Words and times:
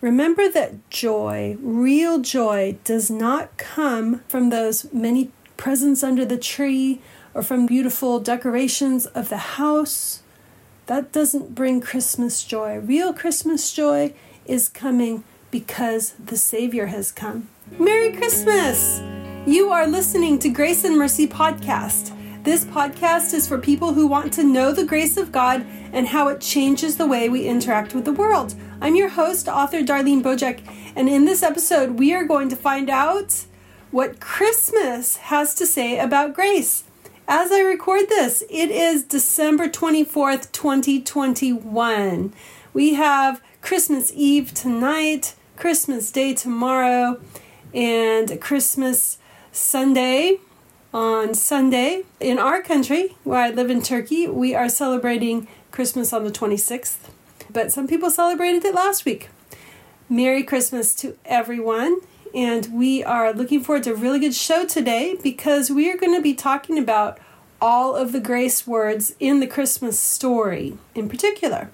Remember 0.00 0.48
that 0.48 0.90
joy, 0.90 1.56
real 1.60 2.20
joy, 2.20 2.78
does 2.84 3.10
not 3.10 3.56
come 3.56 4.20
from 4.28 4.50
those 4.50 4.92
many 4.92 5.32
presents 5.56 6.04
under 6.04 6.24
the 6.24 6.38
tree 6.38 7.00
or 7.34 7.42
from 7.42 7.66
beautiful 7.66 8.20
decorations 8.20 9.06
of 9.06 9.28
the 9.28 9.58
house. 9.58 10.22
That 10.86 11.10
doesn't 11.10 11.56
bring 11.56 11.80
Christmas 11.80 12.44
joy. 12.44 12.78
Real 12.78 13.12
Christmas 13.12 13.72
joy 13.72 14.14
is 14.46 14.68
coming 14.68 15.24
because 15.50 16.12
the 16.12 16.36
Savior 16.36 16.86
has 16.86 17.10
come. 17.10 17.48
Merry 17.76 18.12
Christmas! 18.12 19.02
You 19.46 19.70
are 19.70 19.88
listening 19.88 20.38
to 20.40 20.48
Grace 20.48 20.84
and 20.84 20.96
Mercy 20.96 21.26
Podcast. 21.26 22.14
This 22.44 22.64
podcast 22.64 23.34
is 23.34 23.48
for 23.48 23.58
people 23.58 23.92
who 23.92 24.06
want 24.06 24.32
to 24.34 24.44
know 24.44 24.72
the 24.72 24.86
grace 24.86 25.16
of 25.16 25.32
God 25.32 25.66
and 25.92 26.06
how 26.06 26.28
it 26.28 26.40
changes 26.40 26.96
the 26.96 27.06
way 27.06 27.28
we 27.28 27.48
interact 27.48 27.94
with 27.94 28.04
the 28.04 28.12
world. 28.12 28.54
I'm 28.80 28.94
your 28.94 29.08
host, 29.08 29.48
author 29.48 29.82
Darlene 29.82 30.22
Bojek, 30.22 30.60
and 30.94 31.08
in 31.08 31.24
this 31.24 31.42
episode, 31.42 31.98
we 31.98 32.14
are 32.14 32.22
going 32.22 32.48
to 32.48 32.54
find 32.54 32.88
out 32.88 33.44
what 33.90 34.20
Christmas 34.20 35.16
has 35.16 35.52
to 35.56 35.66
say 35.66 35.98
about 35.98 36.32
grace. 36.32 36.84
As 37.26 37.50
I 37.50 37.58
record 37.58 38.08
this, 38.08 38.44
it 38.48 38.70
is 38.70 39.02
December 39.02 39.68
24th, 39.68 40.52
2021. 40.52 42.32
We 42.72 42.94
have 42.94 43.42
Christmas 43.62 44.12
Eve 44.14 44.54
tonight, 44.54 45.34
Christmas 45.56 46.12
Day 46.12 46.32
tomorrow, 46.32 47.20
and 47.74 48.40
Christmas 48.40 49.18
Sunday 49.50 50.38
on 50.94 51.34
Sunday. 51.34 52.04
In 52.20 52.38
our 52.38 52.62
country, 52.62 53.16
where 53.24 53.40
I 53.40 53.50
live 53.50 53.70
in 53.70 53.82
Turkey, 53.82 54.28
we 54.28 54.54
are 54.54 54.68
celebrating 54.68 55.48
Christmas 55.72 56.12
on 56.12 56.22
the 56.22 56.30
26th 56.30 57.10
but 57.50 57.72
some 57.72 57.86
people 57.86 58.10
celebrated 58.10 58.64
it 58.64 58.74
last 58.74 59.04
week. 59.04 59.28
Merry 60.08 60.42
Christmas 60.42 60.94
to 60.96 61.16
everyone. 61.24 62.00
And 62.34 62.66
we 62.72 63.02
are 63.02 63.32
looking 63.32 63.62
forward 63.62 63.84
to 63.84 63.92
a 63.92 63.96
really 63.96 64.18
good 64.18 64.34
show 64.34 64.66
today 64.66 65.16
because 65.22 65.70
we 65.70 65.90
are 65.90 65.96
going 65.96 66.14
to 66.14 66.22
be 66.22 66.34
talking 66.34 66.78
about 66.78 67.18
all 67.60 67.96
of 67.96 68.12
the 68.12 68.20
grace 68.20 68.66
words 68.66 69.14
in 69.18 69.40
the 69.40 69.46
Christmas 69.46 69.98
story 69.98 70.76
in 70.94 71.08
particular. 71.08 71.70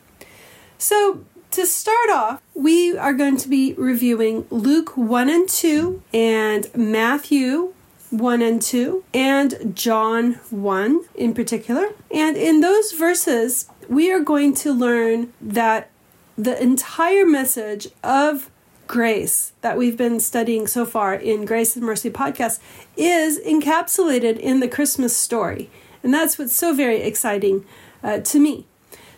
So, 0.78 1.24
to 1.50 1.66
start 1.66 2.10
off, 2.10 2.42
we 2.54 2.96
are 2.96 3.12
going 3.12 3.36
to 3.36 3.48
be 3.48 3.74
reviewing 3.74 4.46
Luke 4.50 4.96
1 4.96 5.28
and 5.28 5.48
2 5.48 6.02
and 6.12 6.68
Matthew 6.74 7.74
1 8.10 8.42
and 8.42 8.60
2 8.60 9.04
and 9.12 9.72
John 9.77 10.34
1 10.50 11.04
in 11.14 11.34
particular. 11.34 11.90
And 12.10 12.36
in 12.36 12.60
those 12.60 12.92
verses, 12.92 13.68
we 13.88 14.10
are 14.12 14.20
going 14.20 14.54
to 14.54 14.72
learn 14.72 15.32
that 15.40 15.90
the 16.36 16.60
entire 16.60 17.27
message 17.27 17.88
of 18.02 18.50
grace 18.86 19.52
that 19.60 19.78
we've 19.78 19.96
been 19.96 20.20
studying 20.20 20.66
so 20.66 20.84
far 20.84 21.14
in 21.14 21.44
Grace 21.44 21.77
and 21.77 21.84
Mercy 21.84 22.10
podcast 22.10 22.60
is 22.96 23.38
encapsulated 23.40 24.38
in 24.38 24.60
the 24.60 24.68
Christmas 24.68 25.16
story. 25.16 25.70
And 26.02 26.12
that's 26.12 26.38
what's 26.38 26.55
so 26.55 26.74
very 26.74 27.00
exciting 27.00 27.64
uh, 28.02 28.18
to 28.20 28.38
me. 28.38 28.66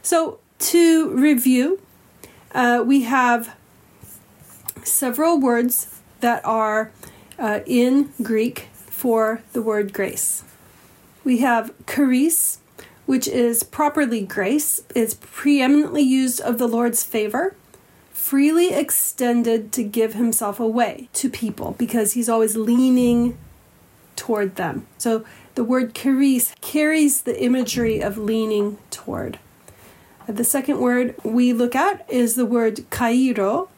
So, 0.02 0.38
to 0.58 1.10
review, 1.10 1.80
uh, 2.54 2.82
we 2.86 3.02
have 3.02 3.56
several 4.84 5.38
words 5.38 6.00
that 6.20 6.44
are 6.44 6.92
uh, 7.38 7.60
in 7.66 8.12
Greek 8.22 8.68
for 8.72 9.42
the 9.52 9.60
word 9.60 9.92
grace. 9.92 10.44
We 11.24 11.38
have 11.38 11.72
charis, 11.86 12.60
which 13.06 13.26
is 13.26 13.62
properly 13.62 14.20
grace, 14.20 14.82
is 14.94 15.14
preeminently 15.14 16.02
used 16.02 16.40
of 16.40 16.58
the 16.58 16.68
Lord's 16.68 17.02
favor, 17.02 17.56
freely 18.10 18.74
extended 18.74 19.72
to 19.72 19.84
give 19.84 20.14
himself 20.14 20.58
away 20.58 21.08
to 21.12 21.30
people 21.30 21.76
because 21.78 22.12
he's 22.12 22.28
always 22.28 22.56
leaning 22.56 23.38
toward 24.16 24.56
them. 24.56 24.86
So 24.98 25.24
the 25.54 25.64
word 25.64 25.94
charis 25.94 26.52
carries 26.60 27.22
the 27.22 27.40
imagery 27.42 28.00
of 28.00 28.18
leaning 28.18 28.78
toward. 28.90 29.38
Uh, 30.28 30.32
the 30.32 30.44
second 30.44 30.80
word 30.80 31.14
we 31.22 31.52
look 31.52 31.76
at 31.76 32.04
is 32.10 32.34
the 32.34 32.46
word 32.46 32.84
chairo, 32.90 33.68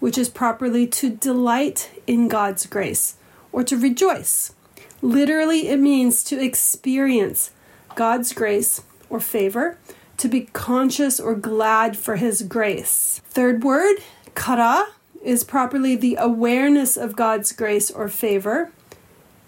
which 0.00 0.16
is 0.16 0.28
properly 0.28 0.86
to 0.86 1.10
delight 1.10 1.90
in 2.06 2.28
God's 2.28 2.64
grace 2.66 3.16
or 3.52 3.62
to 3.64 3.76
rejoice. 3.76 4.54
Literally, 5.02 5.68
it 5.68 5.78
means 5.78 6.24
to 6.24 6.42
experience 6.42 7.50
God's 7.98 8.32
grace 8.32 8.82
or 9.10 9.18
favor, 9.18 9.76
to 10.18 10.28
be 10.28 10.42
conscious 10.52 11.18
or 11.18 11.34
glad 11.34 11.96
for 11.96 12.14
His 12.14 12.42
grace. 12.42 13.20
Third 13.24 13.64
word, 13.64 13.96
chara, 14.36 14.84
is 15.20 15.42
properly 15.42 15.96
the 15.96 16.16
awareness 16.16 16.96
of 16.96 17.16
God's 17.16 17.50
grace 17.50 17.90
or 17.90 18.08
favor, 18.08 18.70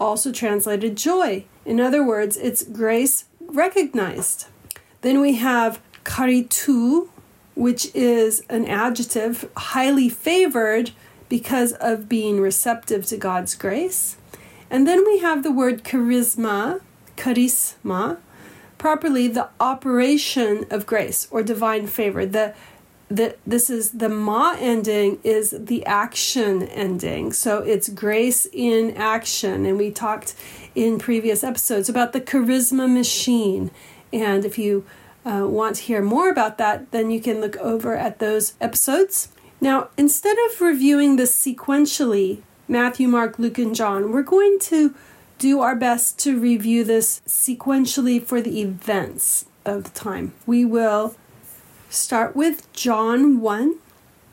also 0.01 0.33
translated 0.33 0.97
joy. 0.97 1.45
In 1.65 1.81
other 1.81 2.05
words, 2.05 2.37
it's 2.37 2.65
grace 2.65 3.27
recognized. 3.39 4.47
Then 5.03 5.21
we 5.21 5.35
have 5.35 5.81
charitou, 6.05 7.09
which 7.55 7.95
is 7.95 8.43
an 8.51 8.67
adjective 8.67 9.49
highly 9.57 10.09
favored 10.09 10.91
because 11.29 11.73
of 11.75 12.09
being 12.09 12.41
receptive 12.41 13.07
to 13.07 13.17
God's 13.17 13.55
grace. 13.55 14.17
And 14.69 14.89
then 14.89 15.05
we 15.07 15.19
have 15.19 15.45
the 15.45 15.53
word 15.53 15.85
charisma, 15.85 16.81
charisma, 17.17 18.19
properly 18.81 19.29
the 19.29 19.49
operation 19.61 20.65
of 20.71 20.87
grace 20.87 21.29
or 21.31 21.43
divine 21.43 21.87
favor. 21.87 22.27
The 22.27 22.55
the, 23.09 23.37
this 23.45 23.69
is 23.69 23.91
the 23.91 24.09
ma 24.09 24.57
ending 24.57 25.19
is 25.25 25.51
the 25.51 25.85
action 25.85 26.63
ending. 26.63 27.33
So 27.33 27.59
it's 27.59 27.89
grace 27.89 28.47
in 28.53 28.97
action. 28.97 29.67
And 29.67 29.77
we 29.77 29.91
talked 29.91 30.37
in 30.77 30.99
previous 31.01 31.43
episodes 31.43 31.89
about 31.89 32.13
the 32.13 32.21
charisma 32.21 32.89
machine. 32.89 33.73
And 34.13 34.45
if 34.45 34.59
you 34.59 34.87
uh, 35.25 35.45
want 35.49 35.77
to 35.77 35.83
hear 35.83 36.03
more 36.03 36.31
about 36.31 36.57
that, 36.59 36.93
then 36.93 37.11
you 37.11 37.21
can 37.21 37.41
look 37.41 37.57
over 37.57 37.97
at 37.97 38.21
those 38.21 38.55
episodes. 38.61 39.29
Now, 39.61 39.89
instead 39.97 40.37
of 40.47 40.61
reviewing 40.61 41.17
this 41.17 41.37
sequentially, 41.37 42.43
Matthew, 42.69 43.09
Mark, 43.09 43.41
Luke, 43.41 43.59
and 43.59 43.75
John, 43.75 44.13
we're 44.13 44.23
going 44.23 44.61
to 44.61 44.95
do 45.41 45.61
our 45.61 45.75
best 45.75 46.19
to 46.19 46.39
review 46.39 46.85
this 46.85 47.23
sequentially 47.27 48.23
for 48.23 48.43
the 48.43 48.61
events 48.61 49.47
of 49.65 49.85
the 49.85 49.91
time. 49.91 50.35
We 50.47 50.67
will 50.67 51.17
start 51.89 52.37
with 52.37 52.71
John 52.75 53.41
1. 53.41 53.77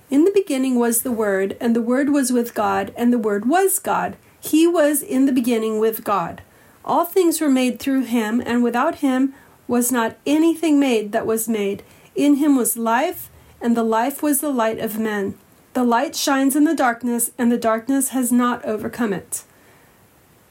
In 0.09 0.25
the 0.25 0.31
beginning 0.31 0.75
was 0.75 1.03
the 1.03 1.11
Word, 1.13 1.55
and 1.61 1.73
the 1.73 1.81
Word 1.81 2.09
was 2.09 2.33
with 2.33 2.53
God, 2.53 2.93
and 2.97 3.13
the 3.13 3.17
Word 3.17 3.47
was 3.47 3.79
God. 3.79 4.17
He 4.41 4.67
was 4.67 5.01
in 5.01 5.25
the 5.25 5.31
beginning 5.31 5.79
with 5.79 6.03
God. 6.03 6.41
All 6.83 7.05
things 7.05 7.39
were 7.39 7.49
made 7.49 7.79
through 7.79 8.03
him, 8.03 8.43
and 8.45 8.61
without 8.61 8.95
him 8.95 9.33
was 9.65 9.93
not 9.93 10.17
anything 10.25 10.77
made 10.77 11.13
that 11.13 11.25
was 11.25 11.47
made. 11.47 11.83
In 12.15 12.35
him 12.35 12.57
was 12.57 12.75
life, 12.75 13.29
and 13.61 13.77
the 13.77 13.83
life 13.83 14.21
was 14.21 14.41
the 14.41 14.51
light 14.51 14.79
of 14.79 14.99
men. 14.99 15.35
The 15.71 15.85
light 15.85 16.17
shines 16.17 16.53
in 16.53 16.65
the 16.65 16.75
darkness, 16.75 17.31
and 17.37 17.49
the 17.49 17.57
darkness 17.57 18.09
has 18.09 18.29
not 18.29 18.65
overcome 18.65 19.13
it. 19.13 19.43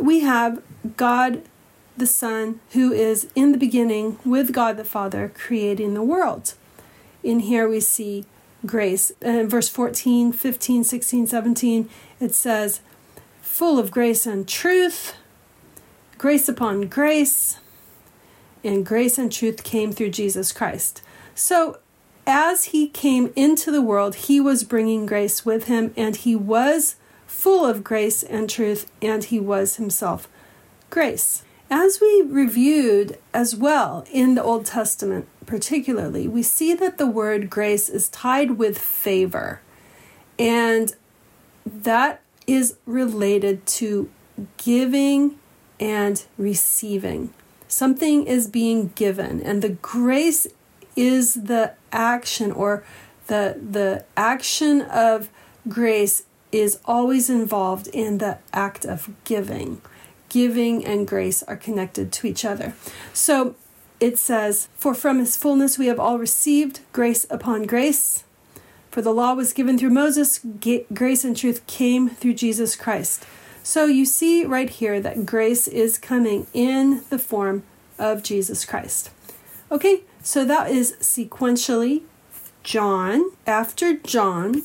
we 0.00 0.20
have 0.20 0.62
God 0.96 1.42
the 1.96 2.06
Son, 2.06 2.60
who 2.72 2.92
is 2.92 3.28
in 3.34 3.52
the 3.52 3.58
beginning 3.58 4.18
with 4.24 4.52
God 4.52 4.76
the 4.76 4.84
Father, 4.84 5.30
creating 5.34 5.94
the 5.94 6.02
world. 6.02 6.54
In 7.22 7.40
here 7.40 7.68
we 7.68 7.80
see 7.80 8.24
grace. 8.64 9.12
In 9.20 9.48
verse 9.48 9.68
14, 9.68 10.32
15, 10.32 10.84
16, 10.84 11.26
17, 11.26 11.90
it 12.20 12.34
says, 12.34 12.80
full 13.40 13.78
of 13.78 13.90
grace 13.90 14.24
and 14.24 14.48
truth, 14.48 15.14
grace 16.16 16.48
upon 16.48 16.82
grace, 16.82 17.58
and 18.64 18.86
grace 18.86 19.18
and 19.18 19.30
truth 19.30 19.62
came 19.62 19.92
through 19.92 20.10
Jesus 20.10 20.52
Christ. 20.52 21.02
So, 21.34 21.78
as 22.26 22.64
he 22.64 22.88
came 22.88 23.32
into 23.34 23.70
the 23.70 23.82
world, 23.82 24.14
he 24.14 24.40
was 24.40 24.64
bringing 24.64 25.04
grace 25.04 25.44
with 25.44 25.64
him, 25.64 25.92
and 25.96 26.16
he 26.16 26.36
was 26.36 26.96
full 27.30 27.64
of 27.64 27.84
grace 27.84 28.22
and 28.22 28.50
truth, 28.50 28.90
and 29.00 29.24
he 29.24 29.38
was 29.38 29.76
himself 29.76 30.28
grace. 30.90 31.44
As 31.70 32.00
we 32.00 32.22
reviewed 32.22 33.16
as 33.32 33.54
well 33.54 34.04
in 34.10 34.34
the 34.34 34.42
Old 34.42 34.66
Testament, 34.66 35.28
particularly, 35.46 36.26
we 36.26 36.42
see 36.42 36.74
that 36.74 36.98
the 36.98 37.06
word 37.06 37.48
grace 37.48 37.88
is 37.88 38.08
tied 38.08 38.58
with 38.58 38.76
favor. 38.76 39.62
And 40.38 40.94
that 41.64 42.20
is 42.46 42.76
related 42.86 43.64
to 43.78 44.10
giving 44.56 45.38
and 45.78 46.24
receiving. 46.36 47.32
Something 47.68 48.26
is 48.26 48.48
being 48.48 48.88
given, 48.96 49.40
and 49.40 49.62
the 49.62 49.68
grace 49.68 50.48
is 50.96 51.34
the 51.34 51.74
action 51.92 52.50
or 52.50 52.82
the 53.28 53.60
the 53.70 54.04
action 54.16 54.82
of 54.82 55.30
grace 55.68 56.24
is 56.52 56.78
always 56.84 57.30
involved 57.30 57.86
in 57.88 58.18
the 58.18 58.38
act 58.52 58.84
of 58.84 59.10
giving 59.24 59.80
giving 60.30 60.86
and 60.86 61.06
grace 61.06 61.42
are 61.42 61.56
connected 61.56 62.10
to 62.10 62.26
each 62.26 62.44
other. 62.44 62.72
So 63.12 63.54
it 63.98 64.18
says, 64.18 64.68
For 64.76 64.94
from 64.94 65.18
his 65.18 65.36
fullness 65.36 65.78
we 65.78 65.88
have 65.88 66.00
all 66.00 66.18
received 66.18 66.80
grace 66.92 67.26
upon 67.28 67.64
grace. 67.64 68.24
For 68.90 69.02
the 69.02 69.12
law 69.12 69.34
was 69.34 69.52
given 69.52 69.78
through 69.78 69.90
Moses, 69.90 70.40
grace 70.94 71.24
and 71.24 71.36
truth 71.36 71.64
came 71.66 72.08
through 72.08 72.34
Jesus 72.34 72.74
Christ. 72.74 73.24
So 73.62 73.84
you 73.84 74.06
see 74.06 74.44
right 74.44 74.70
here 74.70 75.00
that 75.00 75.26
grace 75.26 75.68
is 75.68 75.98
coming 75.98 76.46
in 76.54 77.02
the 77.10 77.18
form 77.18 77.62
of 77.98 78.22
Jesus 78.22 78.64
Christ. 78.64 79.10
Okay, 79.70 80.00
so 80.22 80.44
that 80.44 80.70
is 80.70 80.94
sequentially 80.94 82.02
John. 82.64 83.30
After 83.46 83.94
John, 83.94 84.62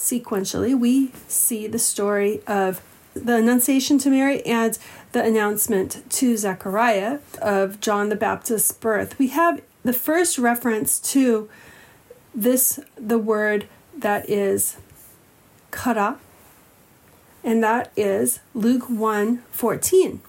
sequentially, 0.00 0.76
we 0.78 1.12
see 1.28 1.66
the 1.66 1.78
story 1.78 2.40
of 2.46 2.80
the 3.14 3.36
Annunciation 3.36 3.98
to 3.98 4.10
Mary 4.10 4.44
and 4.46 4.78
the 5.12 5.22
announcement 5.22 6.02
to 6.10 6.36
Zechariah 6.36 7.18
of 7.42 7.80
John 7.80 8.08
the 8.08 8.16
Baptist's 8.16 8.72
birth, 8.72 9.18
we 9.18 9.28
have 9.28 9.60
the 9.82 9.92
first 9.92 10.38
reference 10.38 11.00
to 11.12 11.48
this, 12.34 12.78
the 12.96 13.18
word 13.18 13.66
that 13.96 14.28
is 14.28 14.76
chara, 15.74 16.18
and 17.42 17.62
that 17.62 17.90
is 17.96 18.40
Luke 18.54 18.88
1 18.88 19.42
14. 19.50 20.20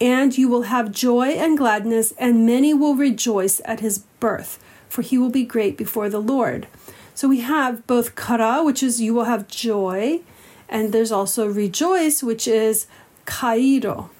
And 0.00 0.36
you 0.36 0.48
will 0.48 0.62
have 0.62 0.92
joy 0.92 1.28
and 1.28 1.56
gladness, 1.56 2.12
and 2.18 2.46
many 2.46 2.74
will 2.74 2.94
rejoice 2.94 3.60
at 3.64 3.80
his 3.80 3.98
birth, 4.20 4.62
for 4.88 5.02
he 5.02 5.16
will 5.16 5.30
be 5.30 5.44
great 5.44 5.76
before 5.76 6.08
the 6.08 6.20
Lord. 6.20 6.66
So 7.14 7.28
we 7.28 7.40
have 7.40 7.86
both 7.86 8.16
chara, 8.16 8.62
which 8.64 8.82
is 8.82 9.00
you 9.00 9.14
will 9.14 9.24
have 9.24 9.46
joy, 9.48 10.20
and 10.68 10.92
there's 10.92 11.12
also 11.12 11.46
rejoice, 11.46 12.22
which 12.22 12.48
is 12.48 12.86
chairo. 13.26 14.10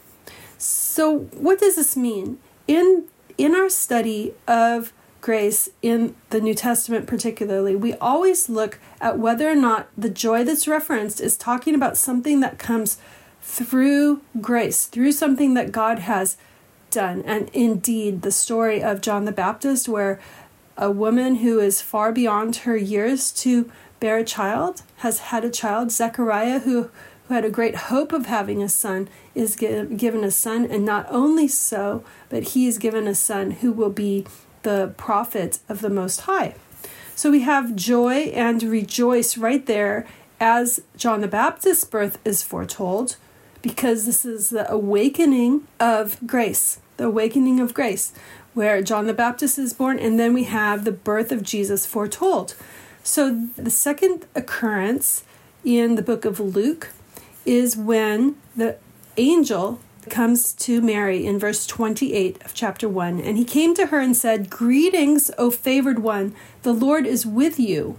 So, 0.59 1.19
what 1.33 1.59
does 1.59 1.77
this 1.77 1.97
mean? 1.97 2.39
In 2.67 3.05
in 3.37 3.55
our 3.55 3.69
study 3.69 4.33
of 4.47 4.93
grace 5.21 5.71
in 5.83 6.15
the 6.31 6.41
New 6.41 6.55
Testament, 6.55 7.07
particularly, 7.07 7.75
we 7.75 7.95
always 7.95 8.49
look 8.49 8.79
at 9.01 9.19
whether 9.19 9.51
or 9.51 9.55
not 9.55 9.89
the 9.97 10.11
joy 10.11 10.45
that's 10.45 10.69
referenced 10.69 11.21
is 11.21 11.37
talking 11.37 11.75
about 11.75 11.97
something 11.97 12.41
that 12.41 12.59
comes 12.59 12.99
through 13.41 14.21
grace, 14.41 14.87
through 14.87 15.13
something 15.13 15.55
that 15.55 15.73
God 15.73 16.01
has 16.01 16.37
done. 16.91 17.23
And 17.27 17.49
indeed, 17.53 18.23
the 18.23 18.31
story 18.31 18.83
of 18.83 19.01
John 19.01 19.25
the 19.25 19.33
Baptist, 19.33 19.89
where 19.89 20.21
a 20.77 20.91
woman 20.91 21.37
who 21.37 21.61
is 21.61 21.81
far 21.81 22.13
beyond 22.13 22.57
her 22.57 22.77
years 22.77 23.31
to 23.33 23.71
bear 24.01 24.19
a 24.19 24.25
child, 24.25 24.83
has 24.97 25.19
had 25.19 25.45
a 25.45 25.51
child. 25.51 25.91
Zechariah, 25.91 26.61
who, 26.61 26.91
who 27.29 27.35
had 27.35 27.45
a 27.45 27.51
great 27.51 27.77
hope 27.77 28.13
of 28.13 28.27
having 28.27 28.63
a 28.63 28.69
son, 28.69 29.09
is 29.35 29.57
given 29.57 30.25
a 30.25 30.31
son. 30.31 30.67
And 30.67 30.85
not 30.85 31.07
only 31.09 31.49
so, 31.49 32.05
but 32.29 32.43
he 32.43 32.67
is 32.67 32.79
given 32.79 33.07
a 33.07 33.15
son 33.15 33.53
who 33.53 33.73
will 33.73 33.91
be 33.91 34.27
the 34.63 34.93
prophet 34.97 35.61
of 35.69 35.81
the 35.81 35.91
Most 35.91 36.23
High. 36.23 36.55
So 37.15 37.31
we 37.31 37.43
have 37.43 37.77
joy 37.77 38.33
and 38.35 38.63
rejoice 38.63 39.39
right 39.39 39.65
there 39.65 40.07
as 40.41 40.83
John 40.97 41.21
the 41.21 41.29
Baptist's 41.29 41.85
birth 41.85 42.19
is 42.25 42.43
foretold, 42.43 43.17
because 43.63 44.05
this 44.05 44.25
is 44.25 44.51
the 44.51 44.71
awakening 44.71 45.67
of 45.79 46.19
grace, 46.27 46.81
the 46.97 47.07
awakening 47.07 47.61
of 47.61 47.73
grace, 47.73 48.13
where 48.55 48.83
John 48.83 49.07
the 49.07 49.15
Baptist 49.15 49.59
is 49.59 49.73
born, 49.73 49.99
and 49.99 50.19
then 50.19 50.33
we 50.33 50.45
have 50.45 50.85
the 50.85 50.93
birth 50.93 51.31
of 51.33 51.43
Jesus 51.43 51.85
foretold. 51.85 52.55
So 53.03 53.49
the 53.57 53.71
second 53.71 54.27
occurrence 54.35 55.25
in 55.65 55.97
the 55.97 56.03
book 56.03 56.25
of 56.25 56.41
Luke 56.41 56.91
is 57.45 57.77
when 57.77 58.37
the 58.57 58.79
angel 59.17 59.81
comes 60.09 60.53
to 60.53 60.81
Mary 60.81 61.27
in 61.27 61.39
verse 61.39 61.67
28 61.67 62.43
of 62.45 62.55
chapter 62.55 62.89
1. 62.89 63.21
And 63.21 63.37
he 63.37 63.45
came 63.45 63.75
to 63.75 63.87
her 63.87 64.01
and 64.01 64.17
said, 64.17 64.51
Greetings, 64.51 65.31
O 65.39 65.51
favored 65.51 65.99
one, 65.99 66.35
the 66.63 66.73
Lord 66.73 67.07
is 67.07 67.27
with 67.27 67.59
you. 67.59 67.99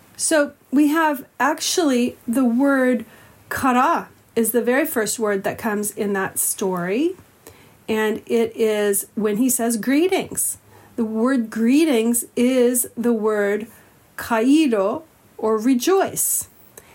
So 0.21 0.53
we 0.69 0.89
have 0.89 1.25
actually 1.39 2.15
the 2.27 2.45
word 2.45 3.05
chara 3.51 4.09
is 4.35 4.51
the 4.51 4.61
very 4.61 4.85
first 4.85 5.17
word 5.17 5.43
that 5.45 5.57
comes 5.57 5.89
in 5.89 6.13
that 6.13 6.37
story, 6.37 7.15
and 7.89 8.21
it 8.27 8.55
is 8.55 9.07
when 9.15 9.37
he 9.37 9.49
says 9.49 9.77
greetings. 9.77 10.59
The 10.95 11.05
word 11.05 11.49
greetings 11.49 12.23
is 12.35 12.87
the 12.95 13.11
word 13.11 13.65
chairo 14.15 15.05
or 15.39 15.57
rejoice. 15.57 16.49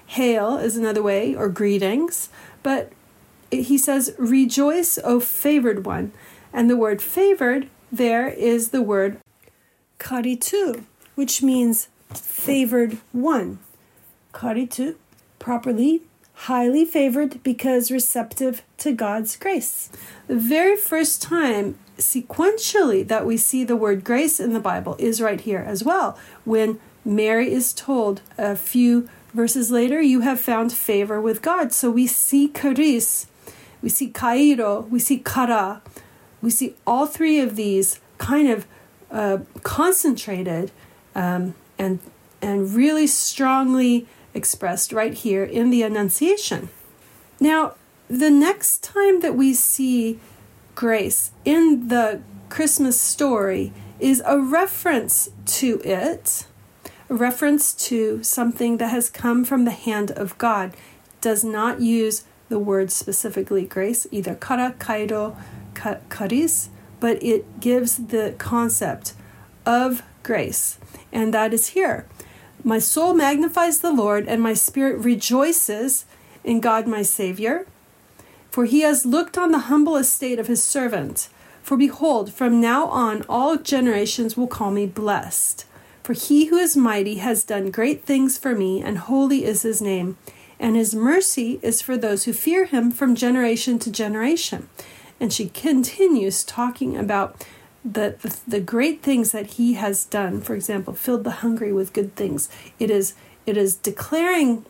Hail 0.07 0.59
is 0.59 0.77
another 0.77 1.03
way, 1.03 1.35
or 1.35 1.49
greetings, 1.49 2.29
but 2.63 2.93
he 3.51 3.77
says, 3.77 4.15
Rejoice, 4.19 5.01
O 5.03 5.19
favored 5.19 5.85
one. 5.85 6.13
And 6.53 6.71
the 6.71 6.77
word 6.77 7.03
favored 7.03 7.69
there 7.91 8.29
is 8.29 8.69
the 8.69 8.83
word 8.83 9.19
charitou, 9.99 10.85
which 11.17 11.43
means 11.43 11.89
favored 12.15 12.99
one. 13.13 13.59
Charitou, 14.33 14.97
properly, 15.39 16.03
highly 16.35 16.85
favored 16.85 17.43
because 17.43 17.91
receptive 17.91 18.63
to 18.79 18.93
God's 18.93 19.37
grace. 19.37 19.89
The 20.27 20.37
very 20.37 20.77
first 20.77 21.23
time 21.23 21.79
sequentially 21.97 23.07
that 23.09 23.25
we 23.25 23.37
see 23.37 23.65
the 23.65 23.77
word 23.77 24.05
grace 24.05 24.39
in 24.39 24.53
the 24.53 24.61
Bible 24.61 24.97
is 24.99 25.21
right 25.21 25.41
here 25.41 25.65
as 25.67 25.83
well, 25.83 26.19
when 26.45 26.79
Mary 27.05 27.53
is 27.53 27.73
told 27.73 28.21
a 28.37 28.55
few 28.55 29.09
verses 29.33 29.71
later, 29.71 30.01
You 30.01 30.21
have 30.21 30.41
found 30.41 30.73
favor 30.73 31.21
with 31.21 31.43
God. 31.43 31.73
So 31.73 31.91
we 31.91 32.07
see 32.07 32.49
charis, 32.49 33.27
we 33.81 33.89
see 33.89 34.11
chairo, 34.11 34.87
we 34.91 34.99
see 34.99 35.23
chara, 35.23 35.83
we 36.43 36.51
see 36.51 36.75
all 36.87 37.07
three 37.07 37.41
of 37.41 37.57
these 37.57 38.01
kind 38.19 38.49
of 38.49 38.67
uh, 39.11 39.39
concentrated 39.63 40.71
um, 41.15 41.55
and 41.79 42.01
and 42.43 42.75
really 42.75 43.07
strongly 43.07 44.07
expressed 44.35 44.93
right 44.93 45.15
here 45.15 45.43
in 45.43 45.71
the 45.71 45.83
Annunciation. 45.83 46.69
Now, 47.41 47.75
the 48.09 48.31
next 48.31 48.83
time 48.83 49.21
that 49.21 49.35
we 49.35 49.55
see 49.55 50.21
grace 50.75 51.33
in 51.45 51.89
the 51.89 52.21
Christmas 52.49 53.01
story 53.01 53.73
is 53.99 54.23
a 54.27 54.39
reference 54.39 55.31
to 55.47 55.81
it, 55.83 56.47
a 57.09 57.15
reference 57.15 57.73
to 57.73 58.23
something 58.23 58.77
that 58.77 58.91
has 58.91 59.11
come 59.11 59.45
from 59.45 59.65
the 59.65 59.71
hand 59.71 60.11
of 60.13 60.37
God. 60.39 60.75
Does 61.21 61.43
not 61.43 61.81
use 61.81 62.25
the 62.49 62.59
word 62.59 62.91
specifically 62.93 63.65
grace, 63.65 64.07
either 64.13 64.35
chara, 64.37 64.75
kaido, 64.79 65.37
charis, 65.75 66.69
but 67.01 67.21
it 67.23 67.61
gives 67.61 67.97
the 67.97 68.35
concept 68.39 69.15
of 69.65 70.03
grace, 70.23 70.79
and 71.13 71.33
that 71.35 71.53
is 71.55 71.69
here. 71.69 72.07
My 72.65 72.79
soul 72.79 73.15
magnifies 73.15 73.81
the 73.81 73.93
Lord, 73.93 74.27
and 74.27 74.43
my 74.43 74.55
spirit 74.55 74.99
rejoices 74.99 76.05
in 76.43 76.61
God 76.61 76.87
my 76.87 77.03
Savior. 77.03 77.67
For 78.51 78.65
he 78.65 78.81
has 78.81 79.07
looked 79.07 79.37
on 79.37 79.53
the 79.53 79.69
humble 79.71 79.97
estate 79.97 80.39
of 80.39 80.47
his 80.47 80.63
servant. 80.65 81.29
For 81.63 81.77
behold, 81.77 82.33
from 82.33 82.61
now 82.61 82.87
on 82.87 83.25
all 83.29 83.57
generations 83.57 84.37
will 84.37 84.47
call 84.47 84.71
me 84.71 84.87
blessed. 84.87 85.65
For 86.03 86.13
he 86.13 86.47
who 86.47 86.57
is 86.57 86.77
mighty 86.77 87.17
has 87.17 87.45
done 87.45 87.71
great 87.71 88.05
things 88.05 88.39
for 88.39 88.55
me, 88.55 88.81
and 88.81 88.99
holy 88.99 89.45
is 89.45 89.63
his 89.63 89.83
name. 89.83 90.17
And 90.59 90.77
his 90.77 90.95
mercy 90.95 91.59
is 91.63 91.83
for 91.83 91.97
those 91.97 92.25
who 92.25 92.33
fear 92.33 92.65
him 92.65 92.91
from 92.91 93.15
generation 93.15 93.79
to 93.81 93.91
generation. 93.91 94.69
And 95.21 95.33
she 95.33 95.49
continues 95.49 96.45
talking 96.45 96.97
about 96.97 97.45
the, 97.93 98.17
the, 98.21 98.41
the 98.47 98.61
great 98.61 99.03
things 99.03 99.33
that 99.33 99.53
he 99.53 99.75
has 99.75 100.05
done. 100.05 100.41
For 100.41 100.55
example, 100.55 100.95
filled 100.95 101.25
the 101.25 101.31
hungry 101.31 101.73
with 101.73 101.93
good 101.93 102.15
things. 102.17 102.49
It 102.79 102.91
is 102.91 103.15
it 103.47 103.57
is 103.57 103.77
declaring 103.77 104.65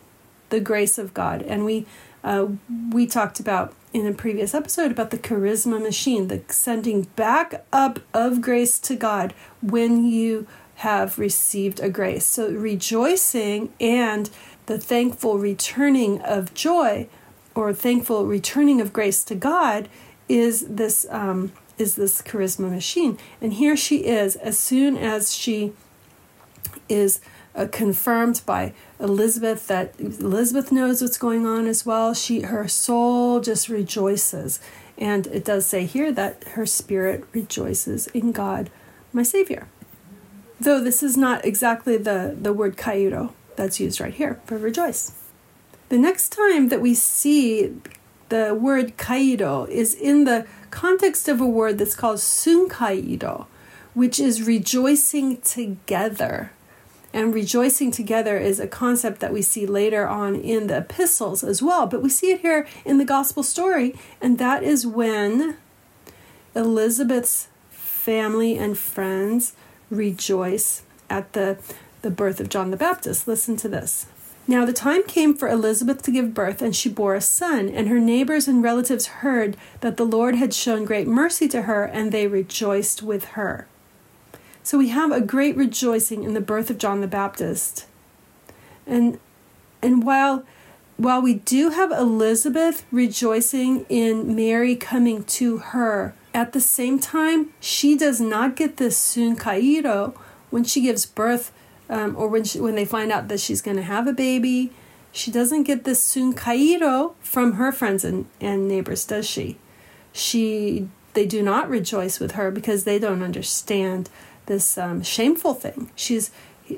the 0.51 0.61
grace 0.61 0.99
of 0.99 1.15
God, 1.15 1.43
and 1.43 1.65
we 1.65 1.87
uh, 2.23 2.49
we 2.91 3.07
talked 3.07 3.41
about 3.41 3.75
in 3.93 4.07
a 4.07 4.13
previous 4.13 4.55
episode 4.55 4.91
about 4.91 5.11
the 5.11 5.19
charisma 5.19 5.81
machine, 5.81 6.29
the 6.29 6.43
sending 6.49 7.03
back 7.17 7.65
up 7.73 8.01
of 8.13 8.43
grace 8.43 8.79
to 8.81 8.95
God 8.95 9.33
when 9.63 10.05
you 10.05 10.47
have 10.77 11.19
received 11.19 11.81
a 11.81 11.89
grace. 11.89 12.27
So 12.27 12.51
rejoicing 12.51 13.73
and 13.81 14.29
the 14.67 14.77
thankful 14.77 15.39
returning 15.39 16.21
of 16.21 16.53
joy 16.53 17.09
or 17.55 17.73
thankful 17.73 18.27
returning 18.27 18.83
of 18.83 18.93
grace 18.93 19.25
to 19.25 19.35
God 19.35 19.89
is 20.29 20.67
this 20.69 21.07
um, 21.09 21.53
is 21.79 21.95
this 21.97 22.23
charisma 22.23 22.71
machine. 22.71 23.19
And 23.41 23.55
here 23.55 23.77
she 23.77 23.99
is, 24.05 24.37
as 24.37 24.59
soon 24.59 24.97
as 24.97 25.35
she 25.35 25.73
is 26.89 27.21
uh, 27.57 27.67
confirmed 27.71 28.43
by 28.45 28.73
Elizabeth 29.01 29.67
that 29.67 29.99
Elizabeth 29.99 30.71
knows 30.71 31.01
what's 31.01 31.19
going 31.19 31.47
on 31.47 31.67
as 31.67 31.87
well. 31.87 32.15
She 32.15 32.43
her 32.43 32.69
soul 32.69 33.41
just 33.41 33.69
rejoices, 33.69 34.61
and 34.99 35.27
it 35.29 35.45
does 35.45 35.67
say 35.67 35.87
here 35.87 36.13
that 36.13 36.45
her 36.49 36.67
spirit 36.67 37.25
rejoices 37.33 38.07
in 38.09 38.33
God, 38.33 38.71
my 39.13 39.23
Savior. 39.23 39.69
Though 40.61 40.81
this 40.81 41.03
is 41.03 41.17
not 41.17 41.45
exactly 41.45 41.97
the 41.97 42.37
the 42.39 42.53
word 42.53 42.77
chairo 42.77 43.35
that's 43.57 43.81
used 43.81 44.01
right 44.01 44.15
here 44.15 44.41
for 44.45 44.59
rejoice. 44.59 45.13
The 45.89 45.99
next 45.99 46.31
time 46.31 46.69
that 46.69 46.81
we 46.81 46.95
see 46.95 47.75
the 48.29 48.55
word 48.55 48.99
chairo 48.99 49.65
is 49.65 49.95
in 49.95 50.25
the 50.25 50.47
context 50.77 51.27
of 51.27 51.41
a 51.41 51.47
word 51.47 51.79
that's 51.79 51.95
called 51.95 52.19
sunkairo, 52.19 53.47
which 53.95 54.21
is 54.21 54.47
rejoicing 54.47 55.41
together. 55.41 56.53
And 57.15 57.33
rejoicing 57.33 57.91
together 57.91 58.37
is 58.37 58.61
a 58.61 58.69
concept 58.69 59.21
that 59.21 59.33
we 59.33 59.41
see 59.41 59.65
later 59.65 60.07
on 60.07 60.35
in 60.35 60.67
the 60.67 60.77
epistles 60.77 61.43
as 61.43 61.63
well, 61.63 61.87
but 61.87 62.03
we 62.03 62.11
see 62.11 62.31
it 62.31 62.43
here 62.43 62.67
in 62.85 62.99
the 62.99 63.07
gospel 63.07 63.43
story, 63.43 63.95
and 64.21 64.39
that 64.39 64.63
is 64.63 64.87
when 64.87 65.57
Elizabeth's 66.55 67.49
family 67.71 68.59
and 68.59 68.77
friends 68.77 69.55
rejoice 69.89 70.83
at 71.09 71.33
the, 71.33 71.57
the 72.03 72.11
birth 72.11 72.39
of 72.39 72.51
John 72.51 72.71
the 72.71 72.77
Baptist. 72.77 73.27
Listen 73.27 73.57
to 73.57 73.69
this. 73.69 74.07
Now 74.49 74.65
the 74.65 74.73
time 74.73 75.03
came 75.03 75.35
for 75.35 75.49
Elizabeth 75.49 76.03
to 76.03 76.11
give 76.13 76.35
birth, 76.35 76.63
and 76.63 76.75
she 76.75 76.89
bore 76.89 77.15
a 77.15 77.21
son. 77.21 77.69
And 77.69 77.89
her 77.89 77.99
neighbors 77.99 78.47
and 78.47 78.63
relatives 78.63 79.07
heard 79.07 79.57
that 79.81 79.97
the 79.97 80.07
Lord 80.07 80.37
had 80.37 80.55
shown 80.55 80.85
great 80.85 81.09
mercy 81.09 81.49
to 81.49 81.63
her, 81.63 81.85
and 81.85 82.13
they 82.13 82.27
rejoiced 82.27 83.03
with 83.03 83.25
her. 83.37 83.67
So 84.63 84.79
we 84.79 84.89
have 84.89 85.13
a 85.13 85.21
great 85.21 85.57
rejoicing 85.57 86.25
in 86.25 86.35
the 86.35 86.41
birth 86.41 86.71
of 86.71 86.79
John 86.79 87.01
the 87.01 87.07
Baptist. 87.07 87.87
And 88.87 89.19
and 89.83 90.05
while 90.05 90.45
while 90.97 91.21
we 91.21 91.35
do 91.35 91.71
have 91.71 91.93
Elizabeth 91.93 92.85
rejoicing 92.91 93.85
in 93.89 94.35
Mary 94.35 94.75
coming 94.75 95.25
to 95.25 95.59
her, 95.59 96.15
at 96.33 96.53
the 96.53 96.61
same 96.61 96.99
time, 96.99 97.53
she 97.61 97.97
does 97.97 98.21
not 98.21 98.57
get 98.57 98.77
this 98.77 98.97
sun 98.97 99.37
kairo 99.37 100.17
when 100.51 100.65
she 100.65 100.81
gives 100.81 101.05
birth 101.07 101.53
um, 101.89 102.17
or 102.17 102.29
when 102.29 102.45
she, 102.45 102.61
when 102.61 102.75
they 102.75 102.85
find 102.85 103.13
out 103.13 103.29
that 103.29 103.41
she's 103.41 103.63
going 103.63 103.77
to 103.77 103.83
have 103.83 104.07
a 104.07 104.13
baby, 104.13 104.73
she 105.13 105.31
doesn't 105.31 105.63
get 105.63 105.85
this 105.85 106.03
sun 106.03 106.35
kairo 106.35 107.15
from 107.21 107.55
her 107.55 107.73
friends 107.73 108.05
and, 108.05 108.27
and 108.41 108.69
neighbors, 108.69 109.05
does 109.05 109.29
she? 109.29 109.59
She 110.13 110.89
they 111.17 111.27
do 111.27 111.43
not 111.43 111.69
rejoice 111.71 112.21
with 112.21 112.33
her 112.33 112.51
because 112.51 112.85
they 112.85 112.99
don't 112.99 113.23
understand 113.23 114.11
this 114.45 114.77
um, 114.77 115.03
shameful 115.03 115.55
thing. 115.55 115.91
She's 115.97 116.31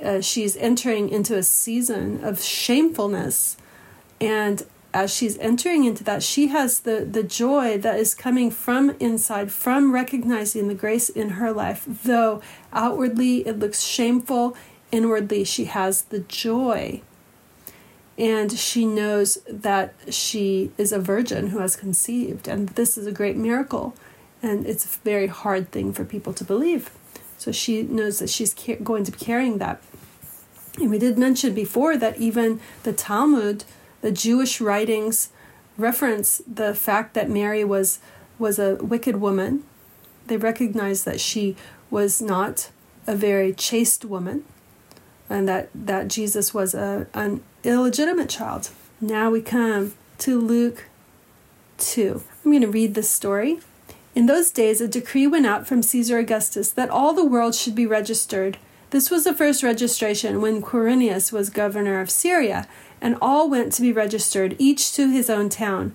uh, 0.03 0.21
she's 0.21 0.57
entering 0.57 1.09
into 1.09 1.37
a 1.37 1.43
season 1.43 2.25
of 2.25 2.41
shamefulness, 2.41 3.57
and 4.21 4.65
as 4.95 5.13
she's 5.15 5.37
entering 5.39 5.85
into 5.85 6.05
that, 6.05 6.23
she 6.23 6.49
has 6.49 6.81
the 6.81 7.05
the 7.05 7.23
joy 7.23 7.79
that 7.79 7.99
is 7.99 8.15
coming 8.15 8.51
from 8.51 8.91
inside, 9.01 9.51
from 9.51 9.93
recognizing 9.93 10.69
the 10.69 10.75
grace 10.75 11.09
in 11.09 11.31
her 11.31 11.53
life. 11.53 11.85
Though 11.87 12.41
outwardly 12.73 13.47
it 13.47 13.59
looks 13.59 13.83
shameful, 13.83 14.57
inwardly 14.93 15.45
she 15.45 15.67
has 15.67 16.03
the 16.03 16.21
joy. 16.21 17.03
And 18.17 18.53
she 18.53 18.85
knows 18.85 19.39
that 19.49 19.95
she 20.11 20.73
is 20.77 20.93
a 20.93 20.99
virgin 20.99 21.49
who 21.49 21.59
has 21.59 21.77
conceived. 21.77 22.49
And 22.49 22.71
this 22.71 22.99
is 22.99 23.07
a 23.07 23.13
great 23.13 23.37
miracle. 23.37 23.95
And 24.43 24.67
it's 24.67 24.85
a 24.85 24.99
very 25.01 25.29
hard 25.29 25.71
thing 25.71 25.93
for 25.93 26.05
people 26.05 26.33
to 26.35 26.45
believe. 26.45 26.91
So 27.37 27.53
she 27.53 27.83
knows 27.83 28.19
that 28.19 28.29
she's 28.29 28.55
going 28.83 29.05
to 29.05 29.13
be 29.13 29.19
carrying 29.19 29.59
that. 29.59 29.81
And 30.81 30.91
we 30.91 30.99
did 30.99 31.17
mention 31.19 31.55
before 31.55 31.97
that 31.97 32.19
even 32.19 32.61
the 32.83 32.93
talmud 32.93 33.65
the 34.01 34.13
jewish 34.13 34.61
writings 34.61 35.31
reference 35.77 36.41
the 36.47 36.73
fact 36.75 37.15
that 37.15 37.29
mary 37.29 37.65
was 37.65 37.99
was 38.39 38.59
a 38.61 38.77
wicked 38.77 39.17
woman. 39.17 39.65
They 40.29 40.37
recognize 40.37 41.03
that 41.03 41.21
she 41.21 41.57
was 41.91 42.23
not 42.23 42.71
a 43.07 43.17
very 43.17 43.53
chaste 43.53 44.05
woman 44.05 44.45
and 45.29 45.49
that, 45.49 45.69
that 45.75 46.09
Jesus 46.09 46.55
was 46.55 46.75
a, 46.75 47.07
an 47.15 47.43
illegitimate 47.65 48.29
child. 48.29 48.71
Now 49.01 49.31
we 49.31 49.41
come 49.43 49.95
to 50.19 50.41
Luke 50.41 50.87
2. 51.79 52.23
I'm 52.45 52.51
going 52.51 52.63
to 52.63 52.69
read 52.69 52.95
this 52.95 53.11
story. 53.11 53.61
In 54.15 54.27
those 54.27 54.51
days, 54.51 54.81
a 54.81 54.89
decree 54.89 55.27
went 55.27 55.47
out 55.47 55.67
from 55.67 55.83
Caesar 55.83 56.19
Augustus 56.19 56.71
that 56.71 56.91
all 56.91 57.13
the 57.13 57.25
world 57.25 57.55
should 57.55 57.75
be 57.75 57.87
registered. 57.87 58.59
This 58.91 59.11
was 59.11 59.25
the 59.25 59.35
first 59.35 59.63
registration 59.63 60.41
when 60.41 60.63
Quirinius 60.63 61.31
was 61.31 61.51
governor 61.51 62.01
of 62.01 62.11
Syria, 62.11 62.67
and 63.01 63.17
all 63.21 63.49
went 63.49 63.73
to 63.75 63.83
be 63.83 63.93
registered, 63.93 64.57
each 64.59 64.93
to 64.95 65.11
his 65.11 65.31
own 65.31 65.49
town. 65.51 65.95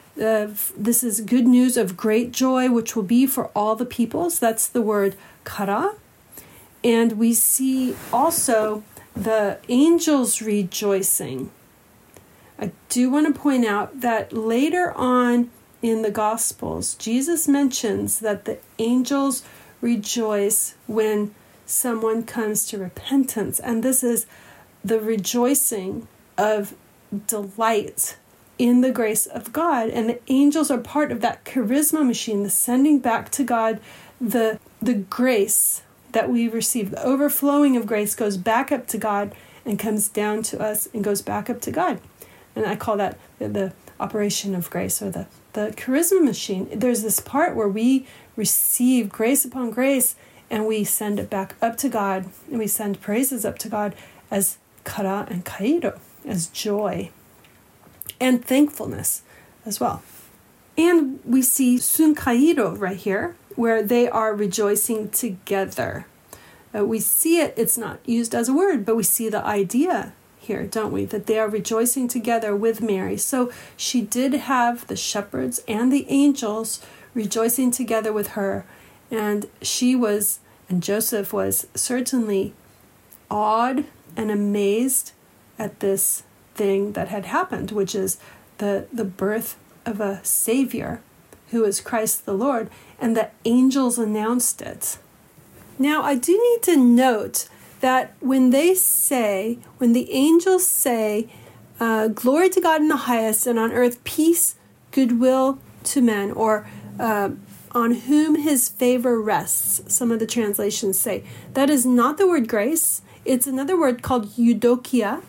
this 0.15 1.03
is 1.03 1.21
good 1.21 1.47
news 1.47 1.77
of 1.77 1.97
great 1.97 2.31
joy, 2.31 2.69
which 2.69 2.95
will 2.95 3.03
be 3.03 3.25
for 3.25 3.47
all 3.55 3.75
the 3.75 3.85
peoples. 3.85 4.39
That's 4.39 4.67
the 4.67 4.81
word 4.81 5.15
chara. 5.47 5.95
And 6.83 7.13
we 7.13 7.33
see 7.33 7.95
also 8.11 8.83
the 9.15 9.59
angels 9.69 10.41
rejoicing. 10.41 11.51
I 12.57 12.71
do 12.89 13.09
want 13.09 13.33
to 13.33 13.39
point 13.39 13.65
out 13.65 14.01
that 14.01 14.33
later 14.33 14.91
on 14.93 15.51
in 15.81 16.01
the 16.01 16.11
Gospels, 16.11 16.95
Jesus 16.95 17.47
mentions 17.47 18.19
that 18.19 18.45
the 18.45 18.59
angels 18.77 19.43
rejoice 19.81 20.75
when 20.87 21.33
someone 21.65 22.23
comes 22.23 22.65
to 22.67 22.77
repentance. 22.77 23.59
And 23.59 23.83
this 23.83 24.03
is 24.03 24.27
the 24.83 24.99
rejoicing 24.99 26.07
of 26.37 26.75
delight 27.27 28.17
in 28.61 28.81
the 28.81 28.91
grace 28.91 29.25
of 29.25 29.51
God. 29.51 29.89
And 29.89 30.07
the 30.07 30.19
angels 30.27 30.69
are 30.69 30.77
part 30.77 31.11
of 31.11 31.19
that 31.21 31.43
charisma 31.45 32.05
machine, 32.05 32.43
the 32.43 32.49
sending 32.51 32.99
back 32.99 33.31
to 33.31 33.43
God 33.43 33.79
the, 34.21 34.59
the 34.79 34.93
grace 34.93 35.81
that 36.11 36.29
we 36.29 36.47
receive. 36.47 36.91
The 36.91 37.03
overflowing 37.03 37.75
of 37.75 37.87
grace 37.87 38.13
goes 38.13 38.37
back 38.37 38.71
up 38.71 38.85
to 38.89 38.99
God 38.99 39.33
and 39.65 39.79
comes 39.79 40.07
down 40.07 40.43
to 40.43 40.61
us 40.61 40.87
and 40.93 41.03
goes 41.03 41.23
back 41.23 41.49
up 41.49 41.59
to 41.61 41.71
God. 41.71 41.99
And 42.55 42.67
I 42.67 42.75
call 42.75 42.97
that 42.97 43.17
the, 43.39 43.47
the 43.49 43.73
operation 43.99 44.53
of 44.53 44.69
grace 44.69 45.01
or 45.01 45.09
the, 45.09 45.25
the 45.53 45.73
charisma 45.75 46.23
machine. 46.23 46.69
There's 46.71 47.01
this 47.01 47.19
part 47.19 47.55
where 47.55 47.67
we 47.67 48.05
receive 48.35 49.09
grace 49.09 49.43
upon 49.43 49.71
grace 49.71 50.15
and 50.51 50.67
we 50.67 50.83
send 50.83 51.19
it 51.19 51.31
back 51.31 51.55
up 51.63 51.77
to 51.77 51.89
God 51.89 52.27
and 52.47 52.59
we 52.59 52.67
send 52.67 53.01
praises 53.01 53.43
up 53.43 53.57
to 53.57 53.69
God 53.69 53.95
as 54.29 54.59
chara 54.85 55.25
and 55.31 55.43
chairo, 55.43 55.99
as 56.27 56.45
joy 56.45 57.09
and 58.21 58.45
thankfulness 58.45 59.23
as 59.65 59.79
well. 59.79 60.01
And 60.77 61.19
we 61.25 61.41
see 61.41 61.75
sunkairo 61.77 62.79
right 62.79 62.95
here, 62.95 63.35
where 63.55 63.83
they 63.83 64.07
are 64.07 64.33
rejoicing 64.33 65.09
together. 65.09 66.05
Uh, 66.73 66.85
we 66.85 67.01
see 67.01 67.41
it, 67.41 67.53
it's 67.57 67.77
not 67.77 67.99
used 68.05 68.33
as 68.33 68.47
a 68.47 68.53
word, 68.53 68.85
but 68.85 68.95
we 68.95 69.03
see 69.03 69.27
the 69.27 69.43
idea 69.45 70.13
here, 70.39 70.65
don't 70.65 70.93
we? 70.93 71.03
That 71.03 71.25
they 71.25 71.37
are 71.37 71.49
rejoicing 71.49 72.07
together 72.07 72.55
with 72.55 72.81
Mary. 72.81 73.17
So 73.17 73.51
she 73.75 74.01
did 74.01 74.33
have 74.33 74.87
the 74.87 74.95
shepherds 74.95 75.61
and 75.67 75.91
the 75.91 76.05
angels 76.07 76.81
rejoicing 77.13 77.71
together 77.71 78.13
with 78.13 78.29
her. 78.29 78.65
And 79.09 79.47
she 79.61 79.95
was, 79.95 80.39
and 80.69 80.81
Joseph 80.81 81.33
was 81.33 81.67
certainly 81.75 82.53
awed 83.29 83.83
and 84.15 84.31
amazed 84.31 85.11
at 85.59 85.81
this 85.81 86.23
thing 86.55 86.93
that 86.93 87.07
had 87.07 87.25
happened, 87.25 87.71
which 87.71 87.95
is 87.95 88.17
the, 88.57 88.87
the 88.91 89.05
birth 89.05 89.57
of 89.85 89.99
a 89.99 90.23
Savior 90.23 91.01
who 91.51 91.65
is 91.65 91.81
Christ 91.81 92.25
the 92.25 92.33
Lord, 92.33 92.69
and 92.99 93.15
the 93.15 93.29
angels 93.45 93.97
announced 93.97 94.61
it. 94.61 94.97
Now, 95.77 96.01
I 96.03 96.15
do 96.15 96.31
need 96.31 96.63
to 96.63 96.77
note 96.77 97.49
that 97.81 98.13
when 98.19 98.51
they 98.51 98.73
say, 98.73 99.59
when 99.77 99.93
the 99.93 100.11
angels 100.11 100.65
say, 100.65 101.27
uh, 101.79 102.07
Glory 102.07 102.49
to 102.49 102.61
God 102.61 102.81
in 102.81 102.87
the 102.87 102.95
highest, 102.95 103.47
and 103.47 103.59
on 103.59 103.71
earth 103.71 104.03
peace, 104.03 104.55
goodwill 104.91 105.59
to 105.85 106.01
men, 106.01 106.31
or 106.31 106.67
uh, 106.99 107.31
on 107.71 107.91
whom 107.91 108.35
his 108.35 108.69
favor 108.69 109.19
rests, 109.19 109.81
some 109.93 110.11
of 110.11 110.19
the 110.19 110.27
translations 110.27 110.99
say, 110.99 111.23
that 111.53 111.69
is 111.69 111.85
not 111.85 112.17
the 112.17 112.27
word 112.27 112.47
grace. 112.47 113.01
It's 113.25 113.47
another 113.47 113.79
word 113.79 114.01
called 114.01 114.27
eudokia. 114.35 115.23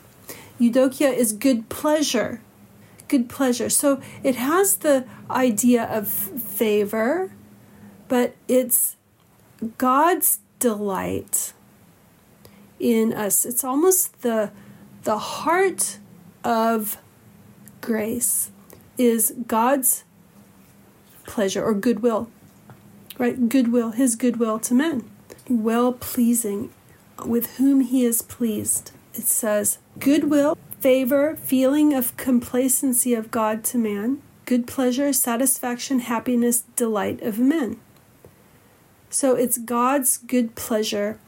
Eudokia 0.62 1.12
is 1.12 1.32
good 1.32 1.68
pleasure 1.68 2.40
good 3.12 3.28
pleasure. 3.28 3.68
So 3.68 4.00
it 4.22 4.36
has 4.36 4.76
the 4.76 5.04
idea 5.30 5.84
of 5.84 6.08
favor, 6.08 7.30
but 8.08 8.34
it's 8.48 8.96
God's 9.76 10.38
delight 10.58 11.52
in 12.80 13.12
us. 13.12 13.44
It's 13.44 13.62
almost 13.62 14.22
the 14.22 14.50
the 15.02 15.18
heart 15.18 15.98
of 16.42 16.96
grace 17.82 18.50
is 18.96 19.34
God's 19.46 20.04
pleasure 21.26 21.62
or 21.62 21.74
goodwill. 21.74 22.30
Right? 23.18 23.48
Goodwill, 23.48 23.90
his 23.90 24.16
goodwill 24.16 24.58
to 24.60 24.74
men. 24.74 25.10
Well 25.48 25.92
pleasing, 25.92 26.70
with 27.26 27.56
whom 27.56 27.80
he 27.80 28.06
is 28.06 28.22
pleased. 28.22 28.92
It 29.12 29.24
says, 29.24 29.78
goodwill 29.98 30.58
favor, 30.80 31.36
feeling 31.36 31.94
of 31.94 32.16
complacency 32.16 33.14
of 33.14 33.30
God 33.30 33.62
to 33.64 33.78
man, 33.78 34.20
good 34.46 34.66
pleasure, 34.66 35.12
satisfaction, 35.12 36.00
happiness, 36.00 36.64
delight 36.76 37.22
of 37.22 37.38
men. 37.38 37.78
So 39.10 39.34
it's 39.36 39.58
God's 39.58 40.18
good 40.18 40.54
pleasure 40.54 41.18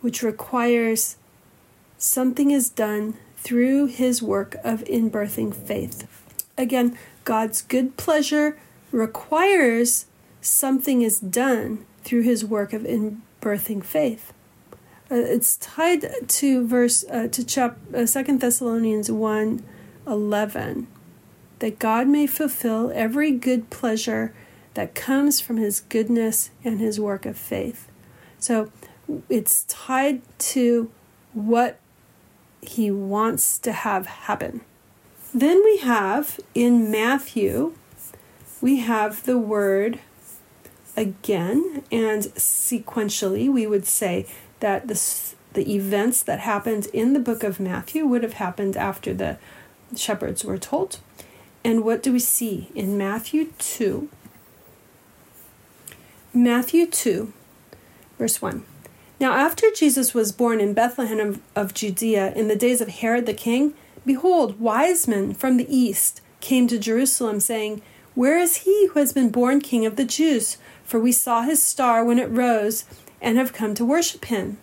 which 0.00 0.22
requires 0.22 1.16
something 1.96 2.50
is 2.50 2.68
done 2.68 3.14
through 3.36 3.86
his 3.86 4.20
work 4.22 4.56
of 4.64 4.84
inbirthing 4.84 5.54
faith. 5.54 6.06
Again, 6.58 6.98
God's 7.24 7.62
good 7.62 7.96
pleasure 7.96 8.58
requires 8.92 10.06
something 10.40 11.00
is 11.00 11.18
done 11.20 11.86
through 12.02 12.22
his 12.22 12.44
work 12.44 12.72
of 12.74 12.82
inbirthing 12.82 13.82
faith. 13.82 14.33
Uh, 15.10 15.16
it's 15.16 15.56
tied 15.58 16.28
to 16.28 16.66
verse 16.66 17.04
uh, 17.10 17.28
to 17.28 17.44
chap 17.44 17.76
uh, 17.94 18.06
Second 18.06 18.40
Thessalonians 18.40 19.10
1, 19.10 19.62
11, 20.06 20.86
that 21.58 21.78
God 21.78 22.08
may 22.08 22.26
fulfill 22.26 22.90
every 22.94 23.30
good 23.30 23.68
pleasure 23.68 24.34
that 24.72 24.94
comes 24.94 25.40
from 25.40 25.58
His 25.58 25.80
goodness 25.80 26.50
and 26.64 26.80
His 26.80 26.98
work 26.98 27.26
of 27.26 27.36
faith. 27.36 27.88
So 28.38 28.72
it's 29.28 29.64
tied 29.64 30.22
to 30.38 30.90
what 31.34 31.78
He 32.62 32.90
wants 32.90 33.58
to 33.58 33.72
have 33.72 34.06
happen. 34.06 34.62
Then 35.34 35.62
we 35.64 35.78
have 35.78 36.40
in 36.54 36.90
Matthew, 36.90 37.74
we 38.62 38.78
have 38.78 39.24
the 39.24 39.36
word 39.36 39.98
again, 40.96 41.82
and 41.90 42.22
sequentially, 42.22 43.52
we 43.52 43.66
would 43.66 43.84
say 43.84 44.26
that 44.60 44.88
the, 44.88 45.00
the 45.54 45.74
events 45.74 46.22
that 46.22 46.40
happened 46.40 46.86
in 46.92 47.12
the 47.12 47.20
book 47.20 47.42
of 47.42 47.60
Matthew 47.60 48.06
would 48.06 48.22
have 48.22 48.34
happened 48.34 48.76
after 48.76 49.14
the 49.14 49.38
shepherds 49.96 50.44
were 50.44 50.58
told. 50.58 50.98
And 51.62 51.82
what 51.82 52.02
do 52.02 52.12
we 52.12 52.18
see 52.18 52.68
in 52.74 52.98
Matthew 52.98 53.52
2? 53.58 54.08
Matthew 56.32 56.86
2, 56.86 57.32
verse 58.18 58.42
1. 58.42 58.64
Now, 59.20 59.32
after 59.32 59.68
Jesus 59.70 60.12
was 60.12 60.32
born 60.32 60.60
in 60.60 60.74
Bethlehem 60.74 61.20
of, 61.20 61.40
of 61.54 61.72
Judea 61.72 62.34
in 62.34 62.48
the 62.48 62.56
days 62.56 62.80
of 62.80 62.88
Herod 62.88 63.26
the 63.26 63.34
king, 63.34 63.74
behold, 64.04 64.60
wise 64.60 65.06
men 65.06 65.32
from 65.32 65.56
the 65.56 65.74
east 65.74 66.20
came 66.40 66.66
to 66.68 66.78
Jerusalem, 66.78 67.40
saying, 67.40 67.80
Where 68.14 68.38
is 68.38 68.58
he 68.58 68.88
who 68.88 68.98
has 68.98 69.12
been 69.12 69.30
born 69.30 69.60
king 69.60 69.86
of 69.86 69.96
the 69.96 70.04
Jews? 70.04 70.58
For 70.84 71.00
we 71.00 71.12
saw 71.12 71.42
his 71.42 71.62
star 71.62 72.04
when 72.04 72.18
it 72.18 72.28
rose 72.28 72.84
and 73.24 73.38
have 73.38 73.54
come 73.54 73.74
to 73.74 73.84
worship 73.84 74.26
him. 74.26 74.58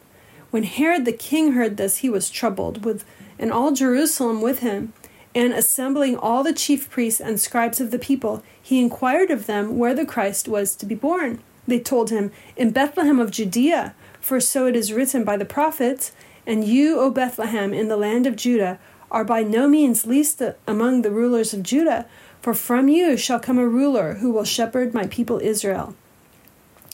When 0.51 0.63
Herod 0.63 1.03
the 1.03 1.11
king 1.11 1.53
heard 1.53 1.75
this, 1.77 1.97
he 1.97 2.09
was 2.09 2.29
troubled, 2.29 2.85
with 2.85 3.03
and 3.39 3.51
all 3.51 3.71
Jerusalem 3.71 4.41
with 4.41 4.59
him. 4.59 4.93
And 5.33 5.53
assembling 5.53 6.17
all 6.17 6.43
the 6.43 6.53
chief 6.53 6.89
priests 6.89 7.19
and 7.19 7.39
scribes 7.39 7.81
of 7.81 7.89
the 7.89 7.97
people, 7.97 8.43
he 8.61 8.79
inquired 8.79 9.31
of 9.31 9.47
them 9.47 9.77
where 9.77 9.95
the 9.95 10.05
Christ 10.05 10.47
was 10.47 10.75
to 10.75 10.85
be 10.85 10.93
born. 10.93 11.41
They 11.67 11.79
told 11.79 12.09
him, 12.09 12.31
In 12.55 12.71
Bethlehem 12.71 13.19
of 13.19 13.31
Judea, 13.31 13.95
for 14.19 14.39
so 14.39 14.67
it 14.67 14.75
is 14.75 14.93
written 14.93 15.23
by 15.23 15.37
the 15.37 15.45
prophets, 15.45 16.11
And 16.45 16.63
you, 16.63 16.99
O 16.99 17.09
Bethlehem, 17.09 17.73
in 17.73 17.87
the 17.87 17.97
land 17.97 18.27
of 18.27 18.35
Judah, 18.35 18.77
are 19.09 19.23
by 19.23 19.41
no 19.41 19.67
means 19.67 20.05
least 20.05 20.41
among 20.67 21.01
the 21.01 21.11
rulers 21.11 21.53
of 21.53 21.63
Judah, 21.63 22.05
for 22.41 22.53
from 22.53 22.89
you 22.89 23.17
shall 23.17 23.39
come 23.39 23.57
a 23.57 23.67
ruler 23.67 24.15
who 24.15 24.31
will 24.31 24.43
shepherd 24.43 24.93
my 24.93 25.07
people 25.07 25.39
Israel. 25.39 25.95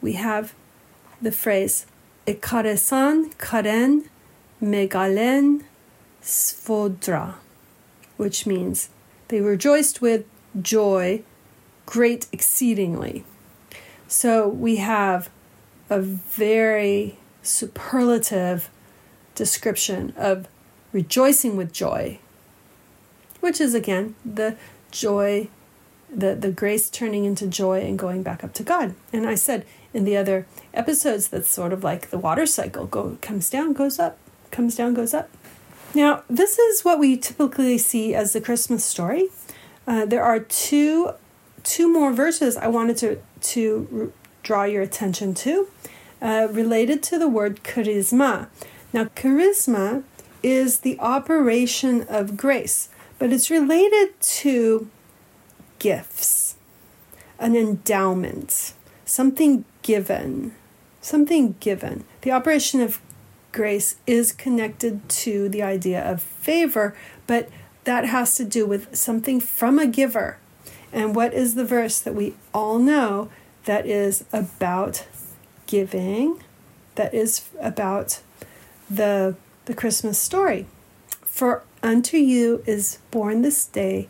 we 0.00 0.14
have 0.14 0.54
the 1.20 1.32
phrase 1.32 1.86
ekaresan 2.26 3.36
karen 3.38 4.08
megalen 4.62 5.62
svodra, 6.22 7.34
which 8.16 8.46
means 8.46 8.90
they 9.28 9.40
rejoiced 9.40 10.00
with 10.00 10.24
joy, 10.60 11.22
great 11.86 12.26
exceedingly. 12.32 13.24
So 14.08 14.48
we 14.48 14.76
have 14.76 15.30
a 15.88 16.00
very 16.00 17.16
superlative 17.42 18.68
description 19.34 20.12
of 20.16 20.46
rejoicing 20.92 21.56
with 21.56 21.72
joy 21.72 22.18
which 23.40 23.60
is 23.60 23.74
again 23.74 24.14
the 24.24 24.56
joy, 24.90 25.48
the, 26.14 26.34
the 26.34 26.50
grace 26.50 26.88
turning 26.88 27.24
into 27.24 27.46
joy 27.46 27.80
and 27.80 27.98
going 27.98 28.22
back 28.22 28.44
up 28.44 28.52
to 28.54 28.62
God. 28.62 28.94
And 29.12 29.26
I 29.26 29.34
said 29.34 29.66
in 29.92 30.04
the 30.04 30.16
other 30.16 30.46
episodes 30.72 31.28
that's 31.28 31.50
sort 31.50 31.72
of 31.72 31.82
like 31.82 32.10
the 32.10 32.18
water 32.18 32.46
cycle 32.46 32.86
go 32.86 33.18
comes 33.20 33.50
down, 33.50 33.72
goes 33.72 33.98
up, 33.98 34.18
comes 34.50 34.76
down, 34.76 34.94
goes 34.94 35.14
up. 35.14 35.28
Now, 35.94 36.22
this 36.28 36.58
is 36.58 36.84
what 36.84 36.98
we 36.98 37.16
typically 37.16 37.78
see 37.78 38.14
as 38.14 38.32
the 38.32 38.40
Christmas 38.40 38.84
story. 38.84 39.28
Uh, 39.86 40.06
there 40.06 40.22
are 40.22 40.38
two 40.38 41.12
two 41.62 41.92
more 41.92 42.12
verses 42.12 42.56
I 42.56 42.68
wanted 42.68 42.96
to 42.98 43.20
to 43.54 44.12
draw 44.42 44.64
your 44.64 44.82
attention 44.82 45.34
to, 45.34 45.68
uh, 46.22 46.48
related 46.50 47.02
to 47.04 47.18
the 47.18 47.28
word 47.28 47.62
charisma. 47.62 48.48
Now, 48.92 49.04
charisma 49.04 50.04
is 50.42 50.80
the 50.80 50.98
operation 50.98 52.06
of 52.08 52.36
grace 52.36 52.88
but 53.20 53.34
it's 53.34 53.50
related 53.50 54.18
to 54.18 54.88
gifts, 55.78 56.56
an 57.38 57.54
endowment, 57.54 58.72
something 59.04 59.66
given, 59.82 60.54
something 61.00 61.56
given. 61.60 62.04
The 62.22 62.32
operation 62.32 62.80
of 62.80 63.00
grace 63.52 63.96
is 64.06 64.32
connected 64.32 65.08
to 65.08 65.48
the 65.48 65.62
idea 65.62 66.00
of 66.08 66.22
favor, 66.22 66.94
but 67.26 67.48
that 67.84 68.04
has 68.06 68.34
to 68.36 68.44
do 68.44 68.66
with 68.66 68.94
something 68.94 69.40
from 69.40 69.78
a 69.78 69.86
giver. 69.86 70.38
And 70.92 71.14
what 71.14 71.32
is 71.34 71.54
the 71.54 71.64
verse 71.64 71.98
that 72.00 72.14
we 72.14 72.34
all 72.52 72.78
know 72.78 73.30
that 73.64 73.86
is 73.86 74.24
about 74.32 75.06
giving, 75.66 76.42
that 76.96 77.14
is 77.14 77.48
about 77.60 78.20
the, 78.90 79.36
the 79.64 79.74
Christmas 79.74 80.18
story? 80.18 80.66
For 81.24 81.62
unto 81.82 82.16
you 82.16 82.62
is 82.66 82.98
born 83.10 83.42
this 83.42 83.64
day 83.64 84.08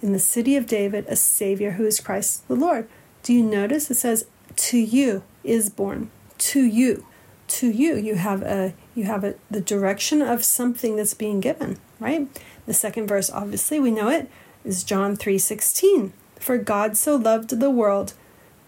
in 0.00 0.12
the 0.12 0.18
city 0.18 0.54
of 0.56 0.66
David 0.66 1.06
a 1.08 1.16
Savior 1.16 1.72
who 1.72 1.84
is 1.84 1.98
Christ 2.00 2.46
the 2.46 2.54
Lord. 2.54 2.88
Do 3.22 3.32
you 3.32 3.42
notice 3.42 3.90
it 3.90 3.96
says, 3.96 4.26
to 4.58 4.78
you 4.78 5.22
is 5.44 5.70
born. 5.70 6.10
To 6.38 6.62
you. 6.62 7.06
To 7.48 7.70
you. 7.70 7.96
You 7.96 8.16
have 8.16 8.42
a 8.42 8.74
you 8.94 9.04
have 9.04 9.24
a 9.24 9.34
the 9.50 9.60
direction 9.60 10.20
of 10.20 10.44
something 10.44 10.96
that's 10.96 11.14
being 11.14 11.40
given, 11.40 11.78
right? 11.98 12.28
The 12.66 12.74
second 12.74 13.06
verse, 13.06 13.30
obviously, 13.30 13.80
we 13.80 13.90
know 13.90 14.08
it, 14.08 14.28
is 14.64 14.84
John 14.84 15.16
3:16. 15.16 16.12
For 16.38 16.58
God 16.58 16.96
so 16.96 17.16
loved 17.16 17.58
the 17.58 17.70
world 17.70 18.14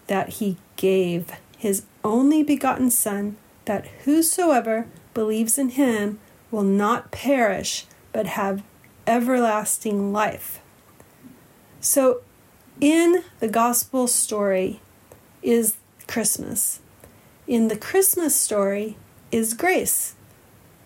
that 0.07 0.29
he 0.29 0.57
gave 0.75 1.31
his 1.57 1.83
only 2.03 2.41
begotten 2.41 2.89
Son, 2.89 3.37
that 3.65 3.85
whosoever 4.05 4.87
believes 5.13 5.57
in 5.57 5.69
him 5.69 6.19
will 6.49 6.63
not 6.63 7.11
perish, 7.11 7.85
but 8.11 8.25
have 8.27 8.63
everlasting 9.05 10.11
life. 10.11 10.59
So, 11.79 12.21
in 12.79 13.23
the 13.39 13.47
gospel 13.47 14.07
story 14.07 14.81
is 15.41 15.75
Christmas. 16.11 16.81
In 17.47 17.69
the 17.69 17.77
Christmas 17.77 18.35
story 18.35 18.97
is 19.31 19.53
grace 19.53 20.15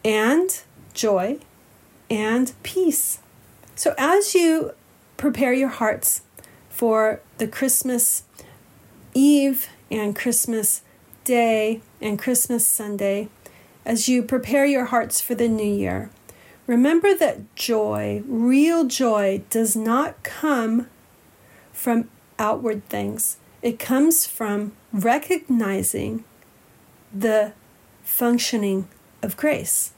and 0.03 0.61
joy 0.93 1.39
and 2.09 2.53
peace. 2.63 3.19
So, 3.75 3.93
as 3.97 4.35
you 4.35 4.71
prepare 5.17 5.53
your 5.53 5.69
hearts 5.69 6.21
for 6.69 7.21
the 7.39 7.47
Christmas 7.47 8.23
Eve 9.13 9.67
and 9.91 10.15
Christmas 10.15 10.81
Day 11.23 11.81
and 11.99 12.19
Christmas 12.19 12.67
Sunday, 12.67 13.27
as 13.83 14.07
you 14.07 14.23
prepare 14.23 14.65
your 14.65 14.85
hearts 14.85 15.19
for 15.19 15.35
the 15.35 15.49
new 15.49 15.73
year, 15.73 16.09
Remember 16.67 17.13
that 17.13 17.55
joy, 17.55 18.23
real 18.25 18.85
joy, 18.85 19.43
does 19.51 19.75
not 19.75 20.23
come 20.23 20.87
from 21.71 22.09
outward 22.39 22.83
things. 22.89 23.37
It 23.65 23.79
comes 23.79 24.27
from 24.27 24.73
recognizing 24.93 26.23
the 27.11 27.53
functioning 28.03 28.87
of 29.23 29.35
grace. 29.37 29.91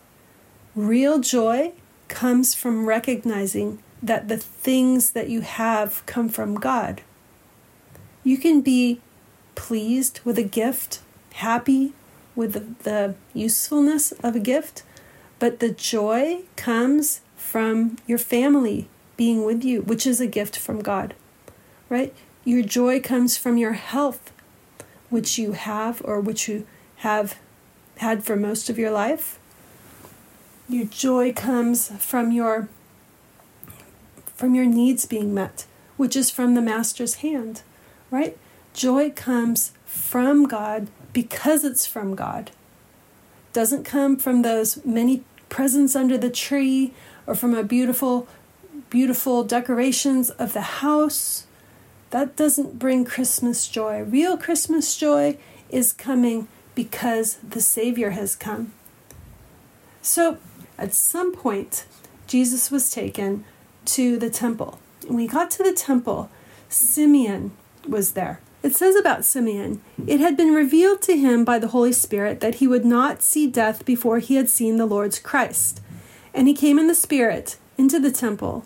Real 0.73 1.19
joy 1.19 1.73
comes 2.07 2.55
from 2.55 2.85
recognizing 2.85 3.83
that 4.01 4.29
the 4.29 4.37
things 4.37 5.11
that 5.11 5.27
you 5.27 5.41
have 5.41 6.01
come 6.05 6.29
from 6.29 6.55
God. 6.55 7.01
You 8.23 8.37
can 8.37 8.61
be 8.61 9.01
pleased 9.55 10.21
with 10.23 10.37
a 10.37 10.43
gift, 10.43 11.01
happy 11.33 11.91
with 12.37 12.53
the, 12.53 12.89
the 12.89 13.15
usefulness 13.33 14.13
of 14.23 14.33
a 14.33 14.39
gift, 14.39 14.83
but 15.39 15.59
the 15.59 15.71
joy 15.71 16.43
comes 16.55 17.19
from 17.35 17.97
your 18.07 18.17
family 18.17 18.87
being 19.17 19.43
with 19.43 19.65
you, 19.65 19.81
which 19.81 20.07
is 20.07 20.21
a 20.21 20.27
gift 20.27 20.57
from 20.57 20.79
God, 20.79 21.15
right? 21.89 22.15
Your 22.47 22.63
joy 22.63 23.01
comes 23.01 23.35
from 23.35 23.57
your 23.57 23.73
health, 23.73 24.31
which 25.09 25.37
you 25.37 25.51
have 25.51 26.01
or 26.05 26.21
which 26.21 26.47
you 26.47 26.65
have 27.03 27.37
had 27.97 28.23
for 28.23 28.37
most 28.37 28.69
of 28.69 28.79
your 28.79 28.89
life. 28.89 29.37
Your 30.69 30.85
joy 30.85 31.33
comes 31.33 31.89
from 32.01 32.31
your 32.31 32.69
from 34.33 34.55
your 34.55 34.63
needs 34.63 35.05
being 35.05 35.33
met, 35.33 35.65
which 35.97 36.15
is 36.15 36.31
from 36.31 36.53
the 36.53 36.61
master's 36.61 37.15
hand, 37.15 37.63
right? 38.09 38.37
Joy 38.73 39.09
comes 39.09 39.73
from 39.85 40.45
God 40.45 40.87
because 41.11 41.65
it's 41.65 41.85
from 41.85 42.15
God 42.15 42.51
doesn't 43.51 43.83
come 43.83 44.15
from 44.15 44.41
those 44.41 44.85
many 44.85 45.25
presents 45.49 45.97
under 45.97 46.17
the 46.17 46.29
tree 46.29 46.93
or 47.25 47.35
from 47.35 47.53
a 47.53 47.63
beautiful 47.63 48.25
beautiful 48.89 49.43
decorations 49.43 50.29
of 50.29 50.53
the 50.53 50.61
house 50.61 51.45
that 52.09 52.35
doesn't 52.35 52.79
bring 52.79 53.05
christmas 53.05 53.67
joy 53.67 54.01
real 54.03 54.37
christmas 54.37 54.95
joy 54.97 55.37
is 55.69 55.93
coming 55.93 56.47
because 56.75 57.35
the 57.37 57.61
savior 57.61 58.11
has 58.11 58.35
come 58.35 58.71
so 60.01 60.37
at 60.77 60.93
some 60.93 61.33
point 61.33 61.85
jesus 62.27 62.71
was 62.71 62.91
taken 62.91 63.43
to 63.85 64.17
the 64.17 64.29
temple 64.29 64.79
when 65.07 65.19
he 65.19 65.27
got 65.27 65.49
to 65.49 65.63
the 65.63 65.73
temple 65.73 66.29
simeon 66.69 67.51
was 67.87 68.11
there 68.13 68.39
it 68.63 68.75
says 68.75 68.95
about 68.95 69.23
Simeon, 69.23 69.81
it 70.07 70.19
had 70.19 70.35
been 70.35 70.53
revealed 70.53 71.01
to 71.03 71.15
him 71.15 71.45
by 71.45 71.59
the 71.59 71.69
Holy 71.69 71.93
Spirit 71.93 72.39
that 72.39 72.55
he 72.55 72.67
would 72.67 72.83
not 72.83 73.21
see 73.21 73.47
death 73.47 73.85
before 73.85 74.19
he 74.19 74.35
had 74.35 74.49
seen 74.49 74.77
the 74.77 74.85
Lord's 74.85 75.19
Christ. 75.19 75.79
And 76.33 76.47
he 76.47 76.53
came 76.53 76.79
in 76.79 76.87
the 76.87 76.95
Spirit 76.95 77.57
into 77.77 77.99
the 77.99 78.11
temple. 78.11 78.65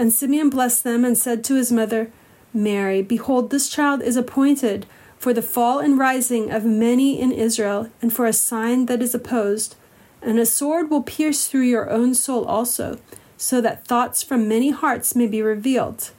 And 0.00 0.14
Simeon 0.14 0.48
blessed 0.48 0.82
them 0.82 1.04
and 1.04 1.18
said 1.18 1.44
to 1.44 1.56
his 1.56 1.70
mother 1.70 2.10
Mary, 2.54 3.02
Behold, 3.02 3.50
this 3.50 3.68
child 3.68 4.00
is 4.00 4.16
appointed 4.16 4.86
for 5.18 5.34
the 5.34 5.42
fall 5.42 5.78
and 5.78 5.98
rising 5.98 6.50
of 6.50 6.64
many 6.64 7.20
in 7.20 7.30
Israel, 7.32 7.90
and 8.00 8.10
for 8.10 8.24
a 8.24 8.32
sign 8.32 8.86
that 8.86 9.02
is 9.02 9.14
opposed. 9.14 9.76
And 10.22 10.38
a 10.38 10.46
sword 10.46 10.88
will 10.88 11.02
pierce 11.02 11.46
through 11.46 11.64
your 11.64 11.90
own 11.90 12.14
soul 12.14 12.46
also, 12.46 12.98
so 13.36 13.60
that 13.60 13.86
thoughts 13.86 14.22
from 14.22 14.48
many 14.48 14.70
hearts 14.70 15.14
may 15.14 15.26
be 15.26 15.42
revealed. 15.42 16.12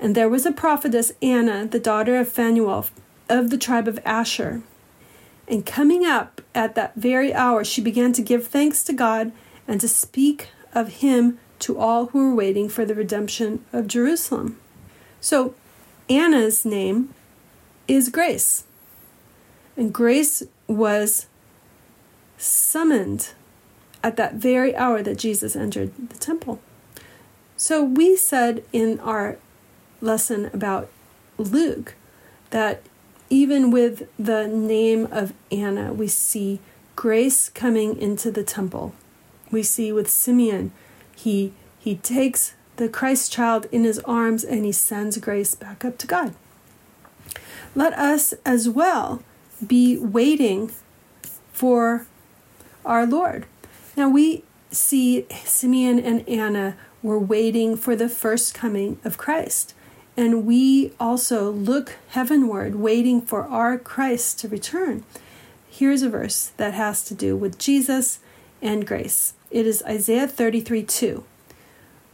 And 0.00 0.16
there 0.16 0.28
was 0.28 0.44
a 0.44 0.50
prophetess, 0.50 1.12
Anna, 1.22 1.64
the 1.64 1.78
daughter 1.78 2.16
of 2.16 2.28
Phanuel, 2.28 2.86
of 3.28 3.50
the 3.50 3.56
tribe 3.56 3.86
of 3.86 4.00
Asher. 4.04 4.62
And 5.46 5.64
coming 5.64 6.04
up 6.04 6.40
at 6.56 6.74
that 6.74 6.96
very 6.96 7.32
hour, 7.32 7.62
she 7.62 7.80
began 7.80 8.12
to 8.14 8.20
give 8.20 8.48
thanks 8.48 8.82
to 8.82 8.92
God 8.92 9.30
and 9.68 9.80
to 9.80 9.86
speak 9.86 10.48
of 10.74 10.94
him 10.94 11.38
to 11.62 11.78
all 11.78 12.06
who 12.06 12.30
were 12.30 12.34
waiting 12.34 12.68
for 12.68 12.84
the 12.84 12.94
redemption 12.94 13.64
of 13.72 13.86
Jerusalem. 13.86 14.58
So, 15.20 15.54
Anna's 16.08 16.64
name 16.64 17.14
is 17.86 18.08
Grace. 18.08 18.64
And 19.76 19.92
Grace 19.92 20.42
was 20.66 21.26
summoned 22.36 23.30
at 24.02 24.16
that 24.16 24.34
very 24.34 24.74
hour 24.74 25.02
that 25.02 25.18
Jesus 25.18 25.54
entered 25.54 25.92
the 26.10 26.18
temple. 26.18 26.60
So, 27.56 27.82
we 27.82 28.16
said 28.16 28.64
in 28.72 28.98
our 29.00 29.38
lesson 30.00 30.50
about 30.52 30.90
Luke 31.38 31.94
that 32.50 32.82
even 33.30 33.70
with 33.70 34.08
the 34.18 34.46
name 34.46 35.06
of 35.10 35.32
Anna, 35.50 35.92
we 35.92 36.08
see 36.08 36.60
grace 36.96 37.48
coming 37.48 37.96
into 37.96 38.30
the 38.30 38.42
temple. 38.42 38.94
We 39.50 39.62
see 39.62 39.92
with 39.92 40.10
Simeon, 40.10 40.72
he 41.22 41.52
he 41.78 41.96
takes 41.96 42.54
the 42.76 42.88
Christ 42.88 43.32
child 43.32 43.66
in 43.72 43.84
his 43.84 43.98
arms 44.00 44.44
and 44.44 44.64
he 44.64 44.72
sends 44.72 45.18
grace 45.18 45.54
back 45.54 45.84
up 45.84 45.98
to 45.98 46.06
God. 46.06 46.34
Let 47.74 47.92
us 47.94 48.34
as 48.44 48.68
well 48.68 49.22
be 49.66 49.96
waiting 49.98 50.72
for 51.52 52.06
our 52.84 53.06
Lord. 53.06 53.46
Now 53.96 54.08
we 54.08 54.44
see 54.70 55.26
Simeon 55.44 55.98
and 55.98 56.28
Anna 56.28 56.76
were 57.02 57.18
waiting 57.18 57.76
for 57.76 57.96
the 57.96 58.08
first 58.08 58.54
coming 58.54 58.98
of 59.04 59.18
Christ. 59.18 59.74
And 60.16 60.46
we 60.46 60.92
also 61.00 61.50
look 61.50 61.96
heavenward, 62.08 62.74
waiting 62.76 63.22
for 63.22 63.44
our 63.44 63.78
Christ 63.78 64.38
to 64.40 64.48
return. 64.48 65.04
Here's 65.68 66.02
a 66.02 66.10
verse 66.10 66.52
that 66.58 66.74
has 66.74 67.02
to 67.04 67.14
do 67.14 67.34
with 67.36 67.58
Jesus 67.58 68.18
and 68.60 68.86
grace. 68.86 69.34
It 69.52 69.66
is 69.66 69.82
Isaiah 69.82 70.26
33 70.26 70.82
2. 70.82 71.24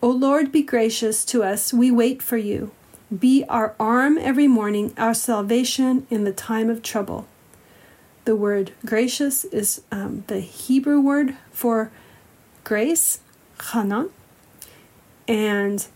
O 0.03 0.11
Lord, 0.11 0.51
be 0.51 0.62
gracious 0.62 1.24
to 1.27 1.44
us, 1.44 1.72
we 1.72 1.88
wait 1.90 2.20
for 2.20 2.37
you. 2.37 2.72
Be 3.16 3.44
our 3.48 3.77
arm 3.79 4.18
every 4.18 4.48
morning, 4.48 4.92
our 4.98 5.14
salvation 5.14 6.07
in 6.11 6.24
the 6.24 6.33
time 6.33 6.68
of 6.68 6.83
trouble. 6.83 7.29
The 8.24 8.35
word 8.35 8.72
gracious 8.85 9.44
is 9.44 9.83
um, 9.92 10.24
the 10.27 10.40
Hebrew 10.40 11.01
word 11.01 11.37
for 11.53 11.92
grace, 12.64 13.20
chana, 13.59 14.11
and 15.29 15.87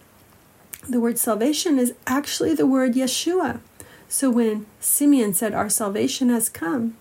the 0.89 1.01
word 1.01 1.19
salvation 1.19 1.79
is 1.79 1.93
actually 2.07 2.55
the 2.55 2.67
word 2.67 2.95
Yeshua. 2.95 3.61
So 4.09 4.31
when 4.31 4.67
Simeon 4.79 5.35
said, 5.35 5.55
Our 5.55 5.69
salvation 5.69 6.29
has 6.29 6.49
come, 6.49 6.97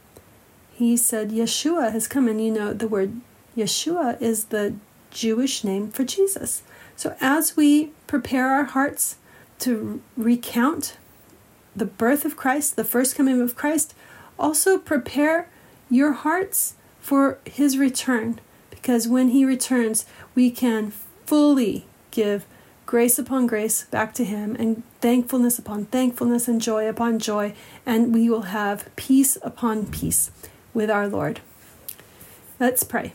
he 0.73 0.97
said, 0.97 1.29
Yeshua 1.29 1.91
has 1.91 2.07
come. 2.07 2.27
And 2.27 2.43
you 2.43 2.51
know, 2.51 2.73
the 2.73 2.87
word 2.87 3.21
Yeshua 3.55 4.21
is 4.21 4.45
the 4.45 4.75
Jewish 5.09 5.63
name 5.63 5.91
for 5.91 6.03
Jesus. 6.03 6.63
So 6.95 7.15
as 7.19 7.57
we 7.57 7.91
prepare 8.07 8.47
our 8.49 8.63
hearts 8.63 9.17
to 9.59 10.01
recount 10.17 10.97
the 11.75 11.85
birth 11.85 12.25
of 12.25 12.35
Christ, 12.35 12.75
the 12.75 12.83
first 12.83 13.15
coming 13.15 13.41
of 13.41 13.55
Christ, 13.55 13.93
also 14.37 14.77
prepare 14.77 15.49
your 15.89 16.13
hearts 16.13 16.75
for 16.99 17.39
his 17.45 17.77
return. 17.77 18.39
Because 18.69 19.07
when 19.07 19.29
he 19.29 19.45
returns, 19.45 20.05
we 20.35 20.51
can 20.51 20.91
fully 21.25 21.85
give 22.11 22.45
grace 22.91 23.17
upon 23.17 23.47
grace 23.47 23.85
back 23.85 24.13
to 24.13 24.25
Him, 24.25 24.53
and 24.59 24.83
thankfulness 24.99 25.57
upon 25.57 25.85
thankfulness, 25.85 26.49
and 26.49 26.59
joy 26.59 26.89
upon 26.89 27.19
joy, 27.19 27.53
and 27.85 28.13
we 28.13 28.29
will 28.29 28.51
have 28.51 28.93
peace 28.97 29.37
upon 29.43 29.85
peace 29.85 30.29
with 30.73 30.91
our 30.91 31.07
Lord. 31.07 31.39
Let's 32.59 32.83
pray. 32.83 33.13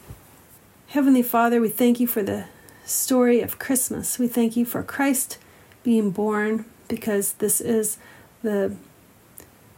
Heavenly 0.97 1.23
Father, 1.23 1.61
we 1.61 1.69
thank 1.69 2.01
you 2.01 2.07
for 2.07 2.23
the 2.23 2.47
story 2.87 3.43
of 3.43 3.59
Christmas. 3.59 4.19
We 4.19 4.29
thank 4.29 4.57
you 4.57 4.65
for 4.65 4.83
Christ 4.83 5.37
being 5.83 6.11
born 6.11 6.65
because 6.89 7.35
this 7.35 7.61
is 7.61 7.99
the 8.43 8.75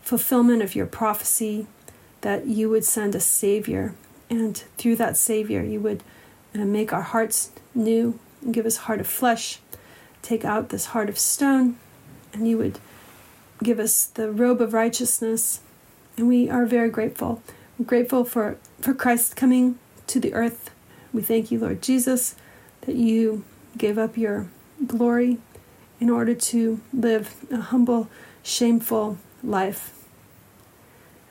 fulfillment 0.00 0.62
of 0.62 0.76
your 0.76 0.87
prophecy 0.87 1.66
that 2.20 2.46
you 2.46 2.70
would 2.70 2.85
send 2.85 3.16
a 3.16 3.20
Savior, 3.20 3.96
and 4.31 4.59
through 4.76 4.94
that 4.94 5.16
Savior, 5.16 5.61
you 5.61 5.81
would 5.81 6.04
uh, 6.54 6.59
make 6.59 6.92
our 6.92 7.02
hearts 7.02 7.50
new 7.74 8.20
and 8.40 8.54
give 8.54 8.64
us 8.64 8.76
heart 8.76 9.00
of 9.00 9.09
flesh 9.09 9.59
take 10.22 10.44
out 10.44 10.68
this 10.68 10.87
heart 10.94 11.09
of 11.09 11.18
stone, 11.18 11.78
and 12.33 12.46
you 12.46 12.57
would 12.59 12.78
give 13.61 13.81
us 13.81 14.04
the 14.04 14.31
robe 14.31 14.61
of 14.61 14.72
righteousness. 14.72 15.62
And 16.16 16.28
we 16.28 16.48
are 16.48 16.64
very 16.64 16.90
grateful. 16.90 17.42
We're 17.76 17.87
grateful 17.87 18.24
for, 18.24 18.57
for 18.81 18.94
Christ 18.94 19.35
coming 19.35 19.81
to 20.07 20.20
the 20.20 20.33
earth. 20.33 20.70
We 21.12 21.22
thank 21.22 21.50
you, 21.50 21.58
Lord 21.58 21.82
Jesus, 21.82 22.34
that 22.82 22.96
you 22.96 23.44
gave 23.76 23.98
up 23.98 24.16
your 24.16 24.48
glory 24.86 25.38
in 26.00 26.10
order 26.10 26.34
to 26.34 26.80
live 26.92 27.34
a 27.50 27.60
humble, 27.60 28.08
shameful 28.42 29.18
life. 29.42 29.92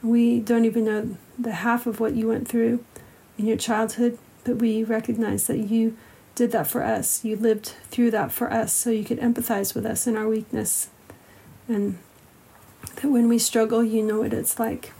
We 0.01 0.39
don't 0.39 0.65
even 0.65 0.85
know 0.85 1.17
the 1.37 1.51
half 1.51 1.85
of 1.87 1.99
what 1.99 2.15
you 2.15 2.27
went 2.27 2.47
through 2.47 2.83
in 3.37 3.45
your 3.45 3.57
childhood, 3.57 4.17
but 4.43 4.57
we 4.57 4.83
recognize 4.83 5.47
that 5.47 5.57
you 5.57 5.97
did 6.35 6.51
that 6.51 6.67
for 6.67 6.83
us. 6.83 7.23
You 7.23 7.35
lived 7.35 7.73
through 7.89 8.11
that 8.11 8.31
for 8.31 8.51
us 8.51 8.73
so 8.73 8.89
you 8.89 9.03
could 9.03 9.19
empathize 9.19 9.73
with 9.73 9.85
us 9.85 10.07
in 10.07 10.15
our 10.15 10.27
weakness. 10.27 10.89
And 11.67 11.97
that 12.95 13.09
when 13.09 13.27
we 13.27 13.39
struggle, 13.39 13.83
you 13.83 14.03
know 14.03 14.19
what 14.19 14.33
it's 14.33 14.59
like. 14.59 14.93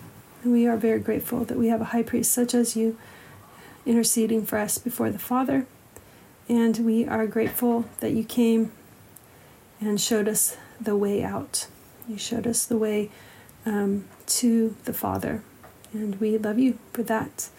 And 0.44 0.52
we 0.52 0.68
are 0.68 0.78
very 0.78 1.00
grateful 1.00 1.46
that 1.46 1.58
we 1.58 1.68
have 1.68 1.82
a 1.82 1.86
high 1.86 2.04
priest 2.04 2.32
such 2.32 2.54
as 2.54 2.76
you 2.76 2.98
interceding 3.88 4.46
for 4.46 4.60
us 4.60 4.78
before 4.78 5.10
the 5.10 5.20
Father. 5.20 5.66
And 6.48 6.78
we 6.78 7.06
are 7.06 7.26
grateful 7.26 7.86
that 8.00 8.12
you 8.12 8.24
came 8.24 8.72
and 9.80 10.00
showed 10.00 10.28
us 10.28 10.58
the 10.80 10.96
way 10.96 11.24
out. 11.24 11.68
You 12.08 12.18
showed 12.18 12.46
us 12.46 12.66
the 12.66 12.78
way 12.78 13.10
um, 13.66 14.06
to 14.28 14.76
the 14.86 14.94
Father. 14.94 15.42
And 15.94 16.20
we 16.20 16.38
love 16.38 16.60
you 16.60 16.78
for 16.94 17.04
that. 17.04 17.50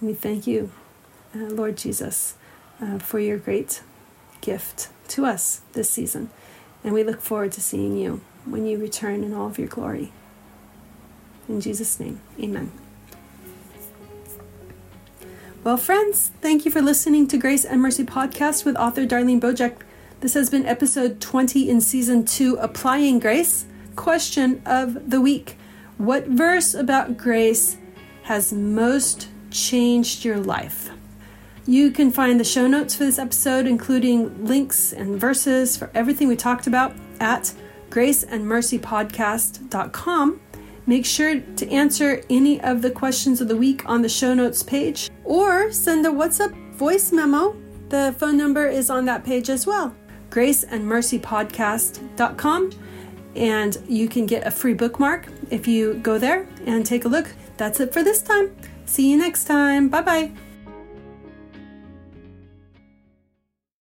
And 0.00 0.08
we 0.08 0.14
thank 0.14 0.46
you, 0.46 0.72
uh, 1.34 1.38
Lord 1.38 1.76
Jesus 1.76 2.34
uh, 2.80 2.98
for 2.98 3.18
your 3.18 3.38
great 3.38 3.82
gift 4.40 4.88
to 5.08 5.24
us 5.24 5.60
this 5.72 5.90
season. 5.90 6.30
And 6.82 6.92
we 6.92 7.04
look 7.04 7.20
forward 7.20 7.52
to 7.52 7.60
seeing 7.60 7.96
you 7.96 8.20
when 8.44 8.66
you 8.66 8.78
return 8.78 9.24
in 9.24 9.32
all 9.32 9.46
of 9.46 9.58
your 9.58 9.68
glory. 9.68 10.12
In 11.48 11.60
Jesus' 11.60 11.98
name, 12.00 12.20
amen. 12.40 12.83
Well, 15.64 15.76
friends, 15.78 16.30
thank 16.42 16.66
you 16.66 16.70
for 16.70 16.82
listening 16.82 17.26
to 17.28 17.38
Grace 17.38 17.64
and 17.64 17.80
Mercy 17.80 18.04
podcast 18.04 18.66
with 18.66 18.76
author 18.76 19.06
Darlene 19.06 19.40
Bojek. 19.40 19.76
This 20.20 20.34
has 20.34 20.50
been 20.50 20.66
episode 20.66 21.22
20 21.22 21.70
in 21.70 21.80
season 21.80 22.26
2, 22.26 22.56
Applying 22.56 23.18
Grace. 23.18 23.64
Question 23.96 24.60
of 24.66 25.08
the 25.08 25.22
week 25.22 25.56
What 25.96 26.26
verse 26.26 26.74
about 26.74 27.16
grace 27.16 27.78
has 28.24 28.52
most 28.52 29.28
changed 29.50 30.22
your 30.22 30.36
life? 30.36 30.90
You 31.64 31.90
can 31.90 32.10
find 32.10 32.38
the 32.38 32.44
show 32.44 32.66
notes 32.66 32.94
for 32.94 33.04
this 33.04 33.18
episode, 33.18 33.66
including 33.66 34.44
links 34.44 34.92
and 34.92 35.18
verses 35.18 35.78
for 35.78 35.90
everything 35.94 36.28
we 36.28 36.36
talked 36.36 36.66
about 36.66 36.92
at 37.20 37.54
graceandmercypodcast.com. 37.88 40.40
Make 40.86 41.06
sure 41.06 41.40
to 41.40 41.70
answer 41.70 42.22
any 42.28 42.60
of 42.60 42.82
the 42.82 42.90
questions 42.90 43.40
of 43.40 43.48
the 43.48 43.56
week 43.56 43.82
on 43.86 44.02
the 44.02 44.08
show 44.08 44.34
notes 44.34 44.62
page 44.62 45.10
or 45.24 45.72
send 45.72 46.06
a 46.06 46.10
WhatsApp 46.10 46.54
voice 46.72 47.10
memo 47.12 47.56
The 47.88 48.14
phone 48.18 48.36
number 48.36 48.66
is 48.66 48.90
on 48.90 49.06
that 49.06 49.24
page 49.24 49.48
as 49.50 49.66
well 49.66 49.94
graceandmercypodcast.com. 50.30 52.70
And 53.36 53.76
you 53.88 54.08
can 54.08 54.26
get 54.26 54.46
a 54.46 54.50
free 54.50 54.74
bookmark 54.74 55.26
if 55.50 55.66
you 55.66 55.94
go 55.94 56.18
there 56.18 56.46
and 56.66 56.86
take 56.86 57.04
a 57.04 57.08
look. 57.08 57.28
That's 57.56 57.80
it 57.80 57.92
for 57.92 58.02
this 58.02 58.22
time. 58.22 58.54
See 58.84 59.10
you 59.10 59.16
next 59.16 59.44
time. 59.44 59.88
Bye 59.88 60.02
bye. 60.02 60.32